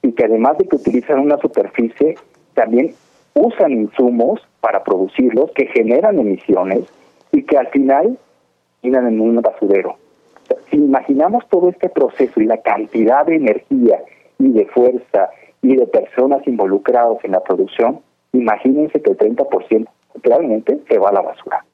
y 0.03 0.12
que 0.12 0.25
además 0.25 0.59
de 0.59 0.66
que 0.66 0.77
utilizan 0.77 1.20
una 1.20 1.37
superficie, 1.38 2.16
también 2.55 2.94
usan 3.35 3.73
insumos 3.73 4.40
para 4.61 4.83
producirlos 4.83 5.51
que 5.53 5.66
generan 5.66 6.18
emisiones 6.18 6.85
y 7.33 7.42
que 7.42 7.57
al 7.57 7.68
final 7.68 8.18
terminan 8.81 9.09
en 9.09 9.20
un 9.20 9.40
basurero. 9.42 9.96
Si 10.71 10.77
imaginamos 10.77 11.49
todo 11.49 11.69
este 11.69 11.89
proceso 11.89 12.41
y 12.41 12.47
la 12.47 12.59
cantidad 12.59 13.27
de 13.27 13.37
energía 13.37 14.01
y 14.39 14.53
de 14.53 14.67
fuerza 14.67 15.31
y 15.63 15.77
de 15.77 15.87
personas 15.87 16.47
involucradas 16.47 17.19
en 17.25 17.33
la 17.33 17.41
producción, 17.41 18.01
imagínense 18.33 19.01
que 19.03 19.11
el 19.11 19.19
30% 19.19 19.89
realmente 20.23 20.81
se 20.89 20.99
va 20.99 21.11
a 21.11 21.13
la 21.13 21.23
basura. 21.23 21.65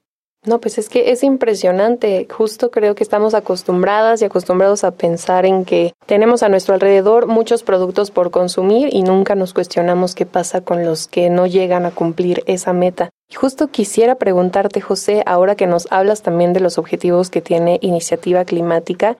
No, 0.46 0.60
pues 0.60 0.78
es 0.78 0.88
que 0.88 1.10
es 1.10 1.24
impresionante. 1.24 2.28
Justo 2.30 2.70
creo 2.70 2.94
que 2.94 3.02
estamos 3.02 3.34
acostumbradas 3.34 4.22
y 4.22 4.26
acostumbrados 4.26 4.84
a 4.84 4.92
pensar 4.92 5.44
en 5.44 5.64
que 5.64 5.92
tenemos 6.06 6.44
a 6.44 6.48
nuestro 6.48 6.74
alrededor 6.74 7.26
muchos 7.26 7.64
productos 7.64 8.12
por 8.12 8.30
consumir 8.30 8.88
y 8.92 9.02
nunca 9.02 9.34
nos 9.34 9.52
cuestionamos 9.52 10.14
qué 10.14 10.24
pasa 10.24 10.60
con 10.60 10.84
los 10.84 11.08
que 11.08 11.30
no 11.30 11.48
llegan 11.48 11.84
a 11.84 11.90
cumplir 11.90 12.44
esa 12.46 12.72
meta. 12.72 13.10
Y 13.28 13.34
justo 13.34 13.66
quisiera 13.66 14.14
preguntarte, 14.14 14.80
José, 14.80 15.24
ahora 15.26 15.56
que 15.56 15.66
nos 15.66 15.88
hablas 15.90 16.22
también 16.22 16.52
de 16.52 16.60
los 16.60 16.78
objetivos 16.78 17.28
que 17.28 17.42
tiene 17.42 17.80
Iniciativa 17.82 18.44
Climática, 18.44 19.18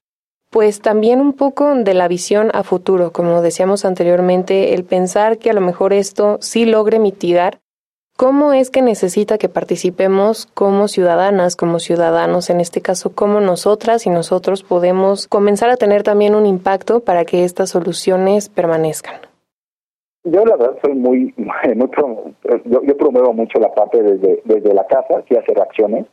pues 0.49 0.79
también 0.79 1.19
un 1.19 1.33
poco 1.33 1.75
de 1.75 1.93
la 1.93 2.07
visión 2.07 2.51
a 2.53 2.63
futuro, 2.63 3.11
como 3.11 3.41
decíamos 3.41 3.83
anteriormente, 3.83 4.73
el 4.75 4.85
pensar 4.85 5.39
que 5.39 5.49
a 5.49 5.53
lo 5.53 5.59
mejor 5.59 5.91
esto 5.91 6.37
sí 6.39 6.63
logre 6.63 6.99
mitigar 6.99 7.59
¿Cómo 8.17 8.51
es 8.51 8.71
que 8.71 8.81
necesita 8.81 9.37
que 9.37 9.47
participemos 9.47 10.47
como 10.47 10.87
ciudadanas, 10.87 11.55
como 11.55 11.77
ciudadanos, 11.77 12.49
en 12.49 12.59
este 12.59 12.81
caso, 12.81 13.13
cómo 13.13 13.41
nosotras 13.41 14.07
y 14.07 14.09
nosotros 14.09 14.63
podemos 14.63 15.27
comenzar 15.27 15.69
a 15.69 15.77
tener 15.77 16.01
también 16.01 16.33
un 16.33 16.47
impacto 16.47 17.01
para 17.01 17.25
que 17.25 17.43
estas 17.43 17.69
soluciones 17.69 18.49
permanezcan? 18.49 19.21
Yo 20.23 20.43
la 20.45 20.55
verdad 20.55 20.79
soy 20.83 20.95
muy, 20.95 21.35
yo, 22.65 22.97
promuevo 22.97 23.33
mucho 23.33 23.59
la 23.59 23.71
parte 23.75 24.01
desde, 24.01 24.41
desde 24.45 24.73
la 24.73 24.87
casa, 24.87 25.21
sí 25.29 25.35
hacer 25.35 25.61
acciones, 25.61 26.07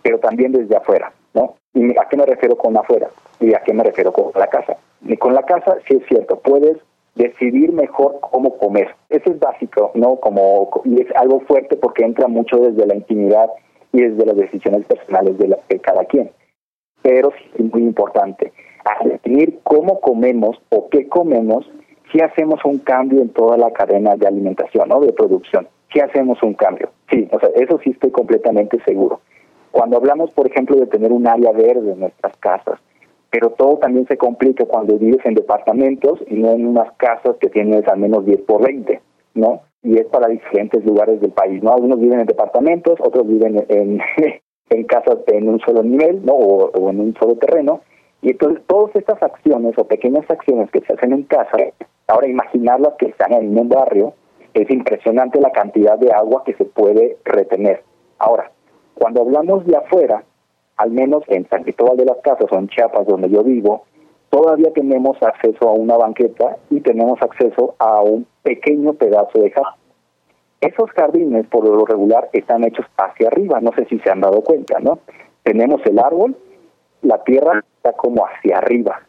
pero 0.00 0.18
también 0.20 0.52
desde 0.52 0.74
afuera, 0.74 1.12
¿no? 1.34 1.56
¿Y 1.74 1.90
a 1.98 2.08
qué 2.08 2.16
me 2.16 2.24
refiero 2.24 2.56
con 2.56 2.78
afuera? 2.78 3.10
¿Y 3.40 3.52
a 3.52 3.60
qué 3.60 3.74
me 3.74 3.84
refiero 3.84 4.10
con 4.10 4.32
la 4.34 4.46
casa? 4.46 4.78
Y 5.02 5.18
con 5.18 5.34
la 5.34 5.42
casa 5.42 5.76
sí 5.86 5.98
es 6.00 6.06
cierto, 6.08 6.38
puedes 6.38 6.78
decidir 7.14 7.72
mejor 7.72 8.18
cómo 8.20 8.56
comer. 8.58 8.94
Eso 9.08 9.30
es 9.30 9.38
básico, 9.38 9.90
¿no? 9.94 10.16
Como, 10.16 10.70
y 10.84 11.00
es 11.00 11.08
algo 11.16 11.40
fuerte 11.40 11.76
porque 11.76 12.04
entra 12.04 12.28
mucho 12.28 12.56
desde 12.56 12.86
la 12.86 12.94
intimidad 12.94 13.50
y 13.92 14.02
desde 14.02 14.26
las 14.26 14.36
decisiones 14.36 14.86
personales 14.86 15.36
de, 15.38 15.80
cada 15.80 16.04
quien. 16.04 16.30
Pero 17.02 17.30
sí 17.32 17.50
es 17.58 17.72
muy 17.72 17.82
importante. 17.82 18.52
Al 18.84 19.20
cómo 19.62 20.00
comemos 20.00 20.60
o 20.70 20.88
qué 20.88 21.08
comemos, 21.08 21.70
si 22.10 22.20
hacemos 22.20 22.64
un 22.64 22.78
cambio 22.78 23.22
en 23.22 23.30
toda 23.30 23.56
la 23.56 23.70
cadena 23.70 24.16
de 24.16 24.26
alimentación, 24.26 24.88
¿no? 24.88 25.00
De 25.00 25.12
producción. 25.12 25.68
Si 25.92 26.00
hacemos 26.00 26.42
un 26.42 26.54
cambio. 26.54 26.90
Sí, 27.10 27.28
o 27.30 27.38
sea, 27.38 27.50
eso 27.54 27.78
sí 27.82 27.90
estoy 27.90 28.10
completamente 28.10 28.78
seguro. 28.84 29.20
Cuando 29.70 29.96
hablamos, 29.96 30.30
por 30.32 30.46
ejemplo, 30.46 30.76
de 30.76 30.86
tener 30.86 31.12
un 31.12 31.26
área 31.26 31.52
verde 31.52 31.92
en 31.92 32.00
nuestras 32.00 32.36
casas, 32.38 32.78
pero 33.32 33.48
todo 33.48 33.78
también 33.78 34.06
se 34.08 34.18
complica 34.18 34.66
cuando 34.66 34.98
vives 34.98 35.24
en 35.24 35.32
departamentos 35.32 36.20
y 36.28 36.34
no 36.34 36.50
en 36.50 36.66
unas 36.66 36.92
casas 36.98 37.34
que 37.40 37.48
tienes 37.48 37.88
al 37.88 37.98
menos 37.98 38.26
10 38.26 38.42
por 38.42 38.62
20, 38.62 39.00
¿no? 39.34 39.62
Y 39.82 39.98
es 39.98 40.04
para 40.08 40.28
diferentes 40.28 40.84
lugares 40.84 41.18
del 41.22 41.32
país, 41.32 41.62
¿no? 41.62 41.72
Algunos 41.72 41.98
viven 41.98 42.20
en 42.20 42.26
departamentos, 42.26 43.00
otros 43.00 43.26
viven 43.26 43.64
en, 43.70 44.00
en 44.68 44.84
casas 44.84 45.16
en 45.28 45.48
un 45.48 45.60
solo 45.60 45.82
nivel, 45.82 46.22
¿no? 46.26 46.34
O, 46.34 46.90
en 46.90 47.00
un 47.00 47.14
solo 47.14 47.36
terreno. 47.36 47.80
Y 48.20 48.32
entonces 48.32 48.62
todas 48.66 48.94
estas 48.96 49.22
acciones 49.22 49.78
o 49.78 49.86
pequeñas 49.86 50.30
acciones 50.30 50.70
que 50.70 50.82
se 50.82 50.92
hacen 50.92 51.14
en 51.14 51.22
casa, 51.22 51.56
ahora 52.08 52.28
imaginarlas 52.28 52.92
que 52.98 53.06
están 53.06 53.32
en 53.32 53.58
un 53.58 53.70
barrio, 53.70 54.12
es 54.52 54.68
impresionante 54.70 55.40
la 55.40 55.52
cantidad 55.52 55.98
de 55.98 56.12
agua 56.12 56.42
que 56.44 56.52
se 56.52 56.66
puede 56.66 57.16
retener. 57.24 57.82
Ahora, 58.18 58.52
cuando 58.92 59.22
hablamos 59.22 59.64
de 59.64 59.74
afuera, 59.74 60.22
al 60.82 60.90
menos 60.90 61.22
en 61.28 61.48
San 61.48 61.62
Cristóbal 61.62 61.96
de 61.96 62.04
las 62.04 62.18
Casas 62.24 62.50
o 62.50 62.58
en 62.58 62.66
Chiapas, 62.66 63.06
donde 63.06 63.30
yo 63.30 63.44
vivo, 63.44 63.84
todavía 64.30 64.72
tenemos 64.72 65.16
acceso 65.22 65.68
a 65.68 65.72
una 65.72 65.96
banqueta 65.96 66.56
y 66.70 66.80
tenemos 66.80 67.22
acceso 67.22 67.76
a 67.78 68.00
un 68.00 68.26
pequeño 68.42 68.94
pedazo 68.94 69.38
de 69.38 69.52
jardín. 69.52 69.80
Esos 70.60 70.90
jardines, 70.90 71.46
por 71.46 71.64
lo 71.64 71.84
regular, 71.84 72.28
están 72.32 72.64
hechos 72.64 72.84
hacia 72.96 73.28
arriba, 73.28 73.60
no 73.60 73.70
sé 73.76 73.84
si 73.84 74.00
se 74.00 74.10
han 74.10 74.20
dado 74.20 74.42
cuenta, 74.42 74.80
¿no? 74.80 74.98
Tenemos 75.44 75.80
el 75.86 76.00
árbol, 76.00 76.36
la 77.02 77.22
tierra 77.22 77.64
está 77.76 77.92
como 77.92 78.26
hacia 78.26 78.58
arriba, 78.58 79.02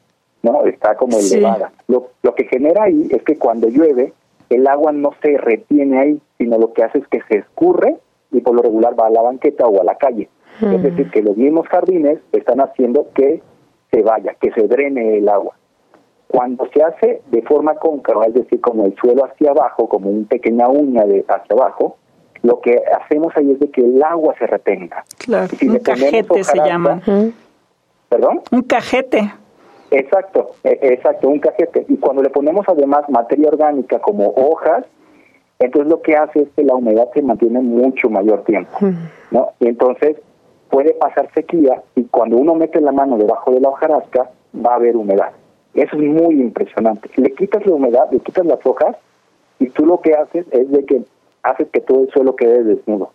¿no? 0.44 0.66
Está 0.66 0.96
como 0.96 1.18
elevada. 1.18 1.72
Lo, 1.88 2.10
lo 2.22 2.36
que 2.36 2.46
genera 2.46 2.84
ahí 2.84 3.08
es 3.10 3.24
que 3.24 3.38
cuando 3.40 3.68
llueve, 3.68 4.14
el 4.50 4.68
agua 4.68 4.92
no 4.92 5.12
se 5.24 5.38
retiene 5.38 6.00
ahí, 6.00 6.22
sino 6.38 6.60
lo 6.60 6.72
que 6.74 6.84
hace 6.84 7.00
es 7.00 7.08
que 7.08 7.22
se 7.28 7.38
escurre 7.38 7.98
y 8.32 8.42
por 8.42 8.54
lo 8.54 8.62
regular 8.62 9.00
va 9.00 9.08
a 9.08 9.12
la 9.12 9.22
banqueta 9.24 9.66
o 9.66 9.82
a 9.82 9.84
la 9.84 9.96
calle. 9.96 10.30
Es 10.62 10.84
decir, 10.84 11.10
que 11.12 11.22
los 11.22 11.36
mismos 11.36 11.68
jardines 11.68 12.20
están 12.32 12.62
haciendo 12.62 13.08
que 13.14 13.42
se 13.92 14.02
vaya, 14.02 14.36
que 14.40 14.52
se 14.52 14.68
drene 14.68 15.18
el 15.18 15.30
agua. 15.30 15.56
Cuando 16.28 16.68
se 16.74 16.82
hace 16.82 17.22
de 17.28 17.42
forma 17.44 17.76
cóncava, 17.76 18.26
es 18.26 18.34
decir, 18.34 18.60
como 18.62 18.86
el 18.86 18.96
suelo 18.96 19.26
hacia 19.26 19.52
abajo, 19.52 19.88
como 19.88 20.10
una 20.10 20.28
pequeña 20.28 20.68
uña 20.68 21.06
de 21.06 21.24
hacia 21.28 21.56
abajo, 21.56 21.98
lo 22.42 22.60
que 22.60 22.82
hacemos 23.02 23.32
ahí 23.36 23.52
es 23.52 23.60
de 23.60 23.70
que 23.70 23.82
el 23.82 24.02
agua 24.04 24.36
se 24.38 24.48
retenga. 24.48 25.04
Claro, 25.18 25.54
un 25.62 25.80
cajete 25.80 26.44
se 26.44 26.58
llama. 26.58 27.02
¿Perdón? 28.10 28.42
Un 28.52 28.62
cajete. 28.64 29.32
Exacto, 29.92 30.52
e, 30.64 30.80
exacto, 30.82 31.30
un 31.30 31.40
cajete. 31.40 31.86
Y 31.88 31.98
cuando 31.98 32.24
le 32.24 32.30
ponemos 32.30 32.66
además 32.68 33.08
materia 33.10 33.48
orgánica 33.48 34.00
como 34.00 34.30
hojas, 34.30 34.86
entonces 35.60 35.90
lo 35.90 36.02
que 36.02 36.16
hace 36.16 36.42
es 36.42 36.48
que 36.56 36.64
la 36.64 36.76
humedad 36.76 37.08
se 37.14 37.22
mantiene 37.22 37.62
mucho 37.62 38.10
mayor 38.10 38.44
tiempo, 38.44 38.78
¿no? 39.32 39.52
Y 39.60 39.68
entonces 39.68 40.18
puede 40.74 40.96
pasar 40.96 41.30
sequía 41.36 41.84
y 41.94 42.06
cuando 42.06 42.36
uno 42.38 42.56
mete 42.56 42.82
la 42.82 42.92
mano 42.92 43.16
debajo 43.16 43.52
de 43.52 43.60
la 43.60 43.70
hojarasca 43.70 44.32
va 44.56 44.72
a 44.72 44.76
haber 44.78 44.98
humedad. 44.98 45.30
Eso 45.76 45.96
es 45.98 46.02
muy 46.02 46.42
impresionante. 46.42 47.12
Le 47.16 47.32
quitas 47.32 47.64
la 47.68 47.76
humedad, 47.76 48.10
le 48.10 48.20
quitas 48.20 48.44
las 48.44 48.66
hojas 48.66 48.98
y 49.60 49.70
tú 49.70 49.86
lo 49.86 50.02
que 50.02 50.16
haces 50.16 50.48
es 50.50 50.72
de 50.72 50.84
que 50.84 51.04
haces 51.44 51.68
que 51.72 51.80
todo 51.80 52.02
el 52.02 52.10
suelo 52.10 52.36
quede 52.36 52.64
desnudo. 52.64 53.12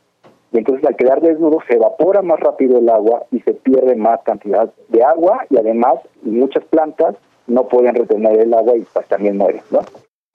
Y 0.52 0.58
entonces 0.58 0.86
al 0.86 0.94
quedar 0.94 1.20
desnudo 1.20 1.58
se 1.66 1.74
evapora 1.74 2.22
más 2.22 2.38
rápido 2.38 2.78
el 2.78 2.88
agua 2.88 3.24
y 3.32 3.40
se 3.40 3.54
pierde 3.54 3.96
más 3.96 4.20
cantidad 4.22 4.72
de 4.86 5.02
agua 5.02 5.44
y 5.50 5.56
además 5.56 5.96
muchas 6.22 6.62
plantas 6.66 7.16
no 7.48 7.66
pueden 7.66 7.96
retener 7.96 8.38
el 8.38 8.54
agua 8.54 8.76
y 8.76 8.82
pues 8.82 9.08
también 9.08 9.36
mueren, 9.36 9.62
¿no? 9.72 9.80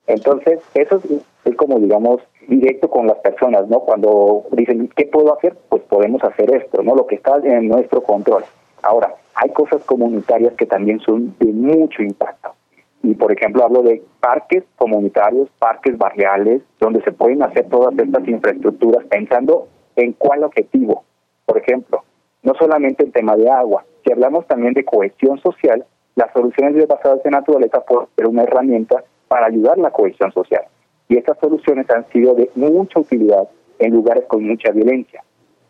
Entonces, 0.08 0.60
eso 0.74 1.02
es, 1.46 1.56
como, 1.56 1.80
digamos, 1.80 2.22
directo 2.48 2.90
con 2.90 3.08
las 3.08 3.18
personas, 3.20 3.68
¿no? 3.70 3.80
Cuando 3.82 4.44
dicen, 4.52 4.90
¿qué 4.96 5.06
puedo 5.06 5.36
hacer? 5.36 5.56
Pues 5.70 5.82
podemos 5.84 6.24
hacer 6.24 6.54
esto, 6.54 6.84
¿no? 6.84 6.96
Lo 6.96 7.08
que 7.08 7.16
está 7.16 7.38
en 7.44 7.70
nuestro 7.70 8.02
control. 8.02 8.44
Ahora, 8.82 9.16
hay 9.36 9.50
cosas 9.52 9.84
comunitarias 9.86 10.54
que 10.54 10.66
también 10.66 11.00
son 11.00 11.36
de 11.40 11.52
mucho 11.54 12.04
impacto. 12.04 12.54
Y, 13.02 13.16
por 13.16 13.32
ejemplo, 13.32 13.64
hablo 13.64 13.82
de 13.82 14.02
parques 14.20 14.64
comunitarios, 14.78 15.50
parques 15.60 15.98
barriales, 15.98 16.62
donde 16.80 17.02
se 17.04 17.12
pueden 17.12 17.44
hacer 17.44 17.68
todas 17.70 17.98
estas 17.98 18.28
infraestructuras 18.28 19.06
pensando 19.06 19.68
en 19.96 20.14
cuál 20.14 20.44
objetivo. 20.44 21.04
Por 21.46 21.58
ejemplo, 21.58 22.04
no 22.44 22.54
solamente 22.56 23.04
el 23.04 23.12
tema 23.12 23.36
de 23.36 23.50
agua, 23.50 23.86
si 24.04 24.12
hablamos 24.12 24.48
también 24.48 24.74
de 24.74 24.86
cohesión 24.86 25.40
social, 25.40 25.86
las 26.16 26.32
soluciones 26.34 26.88
basadas 26.88 27.26
en 27.26 27.32
naturaleza 27.32 27.82
pueden 27.82 28.08
ser 28.16 28.28
una 28.28 28.44
herramienta 28.44 29.04
para 29.34 29.48
ayudar 29.48 29.80
la 29.80 29.90
cohesión 29.90 30.32
social. 30.32 30.62
Y 31.10 31.18
estas 31.18 31.40
soluciones 31.40 31.90
han 31.90 32.08
sido 32.10 32.36
de 32.36 32.52
mucha 32.54 33.00
utilidad 33.00 33.48
en 33.80 33.92
lugares 33.92 34.26
con 34.28 34.46
mucha 34.46 34.70
violencia, 34.70 35.24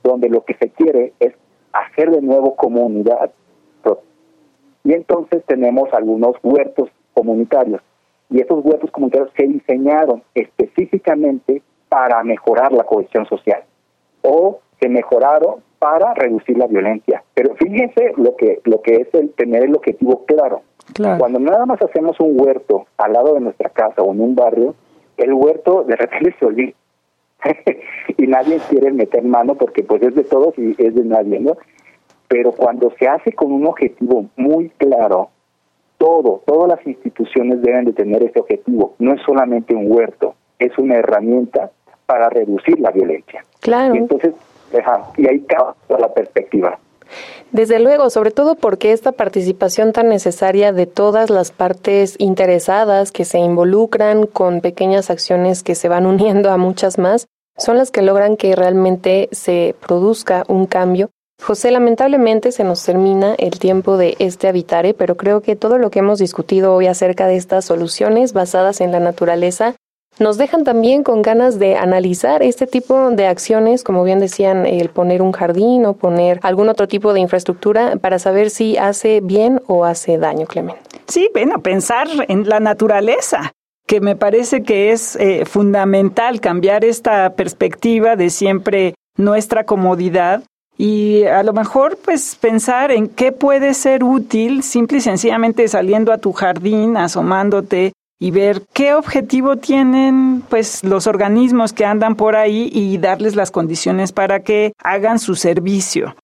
donde 0.04 0.28
lo 0.28 0.44
que 0.44 0.54
se 0.56 0.68
quiere 0.72 1.14
es 1.22 1.34
hacer 1.72 2.12
de 2.12 2.22
nuevo 2.22 2.58
comunidad. 2.58 3.32
Y 4.84 4.92
entonces 4.92 5.42
tenemos 5.46 5.88
algunos 5.94 6.36
huertos 6.44 6.90
comunitarios. 7.14 7.82
Y 8.30 8.42
esos 8.42 8.66
huertos 8.66 8.92
comunitarios 8.92 9.32
se 9.38 9.48
diseñaron 9.48 10.24
específicamente 10.36 11.62
para 11.88 12.22
mejorar 12.26 12.74
la 12.74 12.84
cohesión 12.84 13.26
social 13.28 13.64
o 14.24 14.60
se 14.82 14.90
mejoraron 14.90 15.64
para 15.80 16.14
reducir 16.16 16.58
la 16.58 16.68
violencia. 16.68 17.24
Pero 17.34 17.56
fíjense 17.56 18.12
lo 18.18 18.36
que, 18.36 18.60
lo 18.66 18.82
que 18.82 18.96
es 18.96 19.14
el 19.14 19.30
tener 19.36 19.64
el 19.64 19.76
objetivo 19.78 20.26
claro. 20.26 20.64
Cuando 21.18 21.40
nada 21.40 21.66
más 21.66 21.82
hacemos 21.82 22.20
un 22.20 22.40
huerto 22.40 22.86
al 22.98 23.14
lado 23.14 23.34
de 23.34 23.40
nuestra 23.40 23.70
casa 23.70 24.02
o 24.02 24.12
en 24.14 24.22
un 24.22 24.36
barrio, 24.36 24.76
el 25.18 25.34
huerto 25.34 25.84
de 25.84 25.96
repente 25.96 26.36
se 26.40 26.46
olvida. 26.46 26.74
y 28.18 28.28
nadie 28.28 28.60
quiere 28.70 28.92
meter 28.92 29.24
mano 29.24 29.56
porque 29.56 29.84
pues 29.84 30.02
es 30.02 30.16
de 30.16 30.24
todos 30.24 30.58
y 30.58 30.76
es 30.78 30.96
de 30.96 31.04
nadie, 31.04 31.40
¿no? 31.40 31.58
Pero 32.28 32.52
cuando 32.52 32.92
se 32.98 33.08
hace 33.08 33.34
con 33.34 33.52
un 33.52 33.68
objetivo 33.68 34.26
muy 34.36 34.70
claro, 34.78 35.30
todo, 35.98 36.42
todas 36.46 36.70
las 36.78 36.88
instituciones 36.88 37.62
deben 37.62 37.86
de 37.86 37.94
tener 37.94 38.24
ese 38.24 38.40
objetivo. 38.40 38.96
No 39.00 39.14
es 39.14 39.22
solamente 39.22 39.76
un 39.76 39.92
huerto, 39.92 40.36
es 40.60 40.78
una 40.78 40.96
herramienta 40.96 41.72
para 42.06 42.30
reducir 42.30 42.80
la 42.80 42.92
violencia. 42.92 43.44
Claro. 43.60 43.96
Y 43.96 44.00
entonces, 44.00 44.34
y 45.18 45.28
ahí 45.28 45.40
cambia 45.42 45.76
la 46.00 46.14
perspectiva. 46.14 46.80
Desde 47.52 47.80
luego, 47.80 48.10
sobre 48.10 48.32
todo 48.32 48.56
porque 48.56 48.94
esta 48.94 49.12
participación 49.12 49.94
tan 49.94 50.10
necesaria 50.10 50.74
de 50.74 50.88
todas 50.88 51.30
las 51.30 51.52
partes 51.52 52.16
interesadas 52.18 53.12
que 53.12 53.26
se 53.26 53.38
involucran 53.38 54.26
con 54.26 54.60
pequeñas 54.62 55.10
acciones 55.10 55.62
que 55.62 55.76
se 55.76 55.88
van 55.88 56.06
uniendo 56.08 56.50
a 56.50 56.58
muchas 56.58 56.98
más, 56.98 57.28
son 57.58 57.78
las 57.78 57.92
que 57.92 58.02
logran 58.02 58.38
que 58.38 58.56
realmente 58.56 59.30
se 59.32 59.76
produzca 59.86 60.44
un 60.48 60.66
cambio. 60.66 61.12
José, 61.42 61.72
lamentablemente 61.72 62.52
se 62.52 62.64
nos 62.64 62.84
termina 62.84 63.36
el 63.38 63.60
tiempo 63.60 63.98
de 63.98 64.16
este 64.20 64.48
habitare, 64.48 64.94
pero 64.94 65.18
creo 65.18 65.42
que 65.42 65.56
todo 65.56 65.78
lo 65.78 65.92
que 65.92 66.00
hemos 66.00 66.20
discutido 66.20 66.74
hoy 66.74 66.88
acerca 66.88 67.28
de 67.28 67.36
estas 67.36 67.66
soluciones 67.66 68.34
basadas 68.34 68.82
en 68.82 68.92
la 68.92 69.00
naturaleza 69.00 69.76
nos 70.20 70.38
dejan 70.38 70.64
también 70.64 71.04
con 71.04 71.22
ganas 71.22 71.60
de 71.60 71.76
analizar 71.76 72.44
este 72.44 72.68
tipo 72.68 73.10
de 73.12 73.28
acciones, 73.28 73.84
como 73.84 74.04
bien 74.04 74.20
decían, 74.20 74.66
el 74.66 74.90
poner 74.90 75.22
un 75.22 75.32
jardín 75.32 75.86
o 75.86 75.94
poner 75.94 76.40
algún 76.44 76.70
otro 76.70 76.88
tipo 76.88 77.14
de 77.14 77.20
infraestructura 77.20 77.96
para 77.98 78.20
saber 78.20 78.50
si 78.50 78.78
hace 78.78 79.22
bien 79.22 79.62
o 79.68 79.86
hace 79.86 80.18
daño, 80.18 80.46
Clemen. 80.46 80.76
Sí, 81.08 81.30
bueno, 81.34 81.62
pensar 81.62 82.08
en 82.28 82.48
la 82.48 82.60
naturaleza 82.60 83.52
que 83.88 84.00
me 84.00 84.16
parece 84.16 84.64
que 84.64 84.92
es 84.92 85.16
eh, 85.18 85.46
fundamental 85.46 86.40
cambiar 86.40 86.86
esta 86.86 87.32
perspectiva 87.32 88.16
de 88.16 88.30
siempre 88.30 88.96
nuestra 89.18 89.66
comodidad 89.66 90.44
y 90.78 91.24
a 91.26 91.44
lo 91.44 91.54
mejor 91.54 91.98
pues 92.04 92.36
pensar 92.36 92.92
en 92.92 93.08
qué 93.08 93.32
puede 93.32 93.74
ser 93.74 94.04
útil 94.04 94.64
simple 94.64 94.98
y 94.98 95.02
sencillamente 95.02 95.68
saliendo 95.68 96.12
a 96.12 96.18
tu 96.18 96.32
jardín, 96.34 96.98
asomándote 96.98 97.94
y 98.20 98.32
ver 98.32 98.64
qué 98.74 98.94
objetivo 98.94 99.58
tienen 99.58 100.44
pues 100.50 100.84
los 100.84 101.08
organismos 101.08 101.74
que 101.74 101.86
andan 101.86 102.16
por 102.16 102.36
ahí 102.36 102.70
y 102.72 102.98
darles 102.98 103.36
las 103.36 103.52
condiciones 103.52 104.12
para 104.12 104.42
que 104.44 104.74
hagan 104.84 105.20
su 105.20 105.36
servicio. 105.36 106.16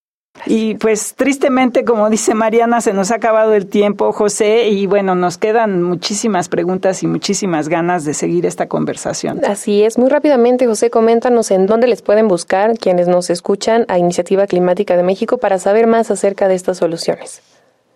Y 0.46 0.76
pues 0.76 1.16
tristemente, 1.16 1.84
como 1.84 2.10
dice 2.10 2.34
Mariana, 2.34 2.82
se 2.82 2.94
nos 2.94 3.12
ha 3.12 3.16
acabado 3.16 3.54
el 3.54 3.68
tiempo, 3.68 4.12
José, 4.14 4.70
y 4.70 4.86
bueno, 4.86 5.16
nos 5.16 5.38
quedan 5.38 5.84
muchísimas 5.84 6.48
preguntas 6.50 7.04
y 7.04 7.08
muchísimas 7.08 7.68
ganas 7.68 8.06
de 8.06 8.14
seguir 8.14 8.46
esta 8.46 8.68
conversación. 8.68 9.44
Así 9.44 9.84
es, 9.84 9.98
muy 9.98 10.10
rápidamente, 10.10 10.66
José, 10.66 10.90
coméntanos 10.90 11.52
en 11.52 11.66
dónde 11.66 11.88
les 11.88 12.02
pueden 12.02 12.28
buscar 12.28 12.78
quienes 12.78 13.08
nos 13.08 13.30
escuchan 13.30 13.86
a 13.90 13.98
Iniciativa 13.98 14.48
Climática 14.48 14.96
de 14.96 15.04
México 15.04 15.38
para 15.38 15.60
saber 15.60 15.88
más 15.88 16.10
acerca 16.12 16.48
de 16.48 16.56
estas 16.56 16.78
soluciones. 16.78 17.42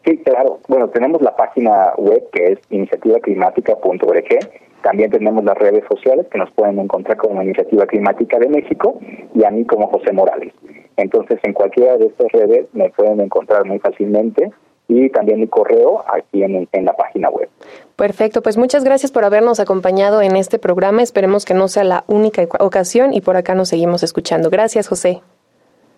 Sí, 0.05 0.17
claro. 0.17 0.59
Bueno, 0.67 0.89
tenemos 0.89 1.21
la 1.21 1.35
página 1.35 1.93
web 1.97 2.23
que 2.31 2.53
es 2.53 2.59
iniciativaclimática.org. 2.69 4.39
También 4.81 5.11
tenemos 5.11 5.45
las 5.45 5.57
redes 5.57 5.83
sociales 5.89 6.27
que 6.29 6.37
nos 6.37 6.51
pueden 6.51 6.77
encontrar 6.77 7.15
como 7.15 7.41
Iniciativa 7.41 7.85
Climática 7.85 8.37
de 8.37 8.49
México 8.49 8.99
y 9.33 9.45
a 9.45 9.49
mí 9.49 9.65
como 9.65 9.87
José 9.87 10.11
Morales. 10.11 10.53
Entonces, 10.97 11.39
en 11.43 11.53
cualquiera 11.53 11.97
de 11.97 12.07
estas 12.07 12.31
redes 12.33 12.67
me 12.73 12.89
pueden 12.89 13.21
encontrar 13.21 13.65
muy 13.65 13.79
fácilmente 13.79 14.51
y 14.89 15.09
también 15.09 15.39
mi 15.39 15.47
correo 15.47 16.03
aquí 16.13 16.43
en, 16.43 16.67
en, 16.69 16.85
la 16.85 16.93
página 16.93 17.29
web. 17.29 17.47
Perfecto, 17.95 18.41
pues 18.41 18.57
muchas 18.57 18.83
gracias 18.83 19.13
por 19.13 19.23
habernos 19.23 19.61
acompañado 19.61 20.21
en 20.21 20.35
este 20.35 20.59
programa. 20.59 21.01
Esperemos 21.01 21.45
que 21.45 21.53
no 21.53 21.69
sea 21.69 21.85
la 21.85 22.03
única 22.07 22.45
ocasión 22.59 23.13
y 23.13 23.21
por 23.21 23.37
acá 23.37 23.55
nos 23.55 23.69
seguimos 23.69 24.03
escuchando. 24.03 24.49
Gracias, 24.49 24.89
José. 24.89 25.21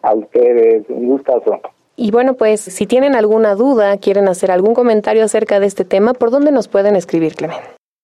A 0.04 0.14
ustedes, 0.14 0.84
un 0.90 1.08
gustazo. 1.08 1.60
Y 1.98 2.12
bueno, 2.12 2.34
pues 2.34 2.62
si 2.62 2.86
tienen 2.86 3.16
alguna 3.16 3.56
duda, 3.56 3.98
quieren 3.98 4.28
hacer 4.28 4.52
algún 4.52 4.74
comentario 4.74 5.24
acerca 5.24 5.60
de 5.60 5.68
este 5.68 5.86
tema, 5.86 6.14
¿por 6.14 6.30
dónde 6.30 6.52
nos 6.52 6.68
pueden 6.68 6.96
escribir, 6.96 7.36
Clemen? 7.36 7.58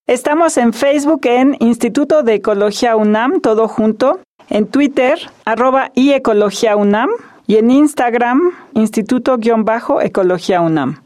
Estamos 0.08 0.58
en 0.58 0.74
Facebook 0.74 1.22
en 1.26 1.58
Instituto 1.60 2.24
de 2.24 2.36
Ecología 2.36 2.96
UNAM, 2.96 3.42
todo 3.42 3.68
junto, 3.68 4.20
en 4.50 4.68
Twitter, 4.68 5.20
arroba 5.46 5.92
y 5.94 6.14
Ecología 6.14 6.76
UNAM, 6.76 7.10
y 7.48 7.58
en 7.58 7.70
Instagram, 7.70 8.54
Instituto-Ecología 8.74 10.62
UNAM. 10.62 11.02